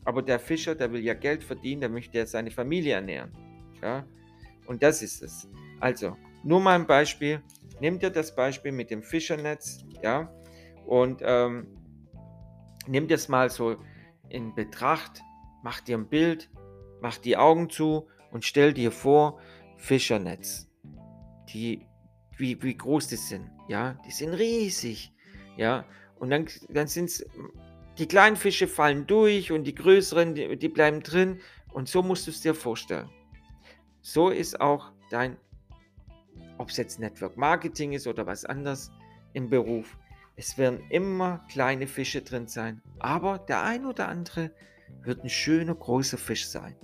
Aber 0.04 0.22
der 0.22 0.38
Fischer, 0.38 0.74
der 0.74 0.92
will 0.92 1.02
ja 1.02 1.14
Geld 1.14 1.42
verdienen, 1.42 1.80
der 1.80 1.90
möchte 1.90 2.18
ja 2.18 2.26
seine 2.26 2.50
Familie 2.50 2.94
ernähren, 2.94 3.32
ja. 3.82 4.04
Und 4.66 4.82
das 4.82 5.02
ist 5.02 5.22
es. 5.22 5.48
Also, 5.80 6.16
nur 6.42 6.60
mal 6.60 6.74
ein 6.74 6.86
Beispiel. 6.86 7.42
Nimm 7.80 7.98
dir 7.98 8.10
das 8.10 8.34
Beispiel 8.34 8.72
mit 8.72 8.90
dem 8.90 9.02
Fischernetz, 9.02 9.84
ja, 10.02 10.32
und 10.86 11.20
ähm, 11.22 11.66
nimm 12.86 13.08
das 13.08 13.28
mal 13.28 13.50
so 13.50 13.76
in 14.28 14.54
Betracht, 14.54 15.22
mach 15.62 15.80
dir 15.80 15.98
ein 15.98 16.08
Bild, 16.08 16.48
mach 17.00 17.18
die 17.18 17.36
Augen 17.36 17.68
zu 17.68 18.08
und 18.30 18.44
stell 18.44 18.72
dir 18.72 18.92
vor, 18.92 19.38
Fischernetz. 19.76 20.68
Die, 21.52 21.86
wie, 22.36 22.60
wie 22.62 22.76
groß 22.76 23.08
die 23.08 23.16
sind, 23.16 23.50
ja, 23.68 23.94
die 24.06 24.10
sind 24.10 24.34
riesig, 24.34 25.12
ja, 25.56 25.84
und 26.18 26.30
dann, 26.30 26.46
dann 26.68 26.86
sind 26.86 27.06
es, 27.06 27.24
die 27.98 28.06
kleinen 28.06 28.36
Fische 28.36 28.68
fallen 28.68 29.06
durch 29.06 29.52
und 29.52 29.64
die 29.64 29.74
größeren, 29.74 30.34
die, 30.34 30.56
die 30.56 30.68
bleiben 30.68 31.02
drin 31.02 31.40
und 31.72 31.88
so 31.88 32.02
musst 32.02 32.26
du 32.26 32.30
es 32.30 32.40
dir 32.40 32.54
vorstellen. 32.54 33.08
So 34.00 34.30
ist 34.30 34.60
auch 34.60 34.92
dein, 35.10 35.36
ob 36.58 36.70
es 36.70 36.76
jetzt 36.76 36.98
Network 36.98 37.36
Marketing 37.36 37.92
ist 37.92 38.06
oder 38.06 38.26
was 38.26 38.44
anderes 38.44 38.90
im 39.32 39.48
Beruf, 39.48 39.96
es 40.36 40.58
werden 40.58 40.80
immer 40.90 41.44
kleine 41.50 41.86
Fische 41.86 42.22
drin 42.22 42.46
sein, 42.46 42.82
aber 42.98 43.38
der 43.38 43.62
ein 43.62 43.86
oder 43.86 44.08
andere 44.08 44.50
wird 45.02 45.24
ein 45.24 45.30
schöner 45.30 45.74
großer 45.74 46.18
Fisch 46.18 46.46
sein. 46.46 46.76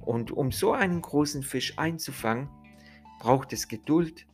Und 0.00 0.30
um 0.30 0.52
so 0.52 0.72
einen 0.72 1.02
großen 1.02 1.42
Fisch 1.42 1.74
einzufangen, 1.78 2.48
braucht 3.20 3.52
es 3.52 3.68
Geduld, 3.68 4.26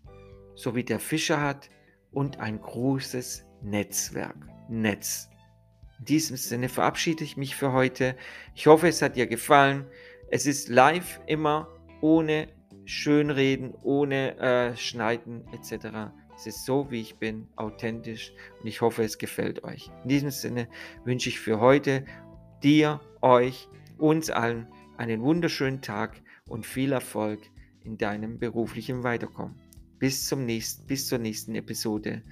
so 0.55 0.75
wie 0.75 0.85
der 0.85 1.01
Fischer 1.01 1.41
hat, 1.41 1.71
und 2.13 2.39
ein 2.39 2.61
großes 2.61 3.45
Netzwerk. 3.63 4.37
Netz. 4.69 5.29
In 5.99 6.05
diesem 6.07 6.37
Sinne 6.37 6.69
verabschiede 6.69 7.25
ich 7.25 7.37
mich 7.37 7.57
für 7.57 7.73
heute. 7.73 8.17
Ich 8.55 8.67
hoffe, 8.67 8.89
es 8.89 9.03
hat 9.03 9.17
dir 9.17 9.27
gefallen. 9.27 9.87
Es 10.31 10.47
ist 10.47 10.69
live 10.69 11.21
immer 11.27 11.69
ohne 12.01 12.49
Schönreden, 12.85 13.75
ohne 13.83 14.37
äh, 14.39 14.77
Schneiden 14.77 15.47
etc. 15.53 16.13
Es 16.37 16.47
ist 16.47 16.65
so, 16.65 16.91
wie 16.91 17.01
ich 17.01 17.17
bin, 17.17 17.49
authentisch 17.57 18.33
und 18.61 18.67
ich 18.67 18.81
hoffe, 18.81 19.03
es 19.03 19.19
gefällt 19.19 19.65
euch. 19.65 19.91
In 20.03 20.09
diesem 20.09 20.31
Sinne 20.31 20.69
wünsche 21.05 21.29
ich 21.29 21.39
für 21.39 21.61
heute 21.61 22.05
dir, 22.63 23.01
euch, 23.21 23.69
uns 23.99 24.31
allen 24.31 24.67
einen 24.97 25.23
wunderschönen 25.23 25.81
Tag 25.81 26.21
und 26.49 26.67
viel 26.67 26.93
Erfolg 26.93 27.41
in 27.83 27.99
deinem 27.99 28.39
beruflichen 28.39 29.03
Weiterkommen. 29.03 29.57
Bis, 29.99 30.27
zum 30.27 30.45
nächsten, 30.45 30.87
bis 30.87 31.07
zur 31.07 31.19
nächsten 31.19 31.55
Episode. 31.55 32.23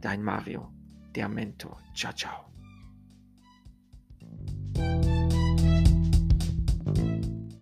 Dein 0.00 0.22
Mario, 0.22 0.72
der 1.14 1.28
Mentor. 1.28 1.80
Ciao, 1.94 2.12
ciao. 2.12 2.52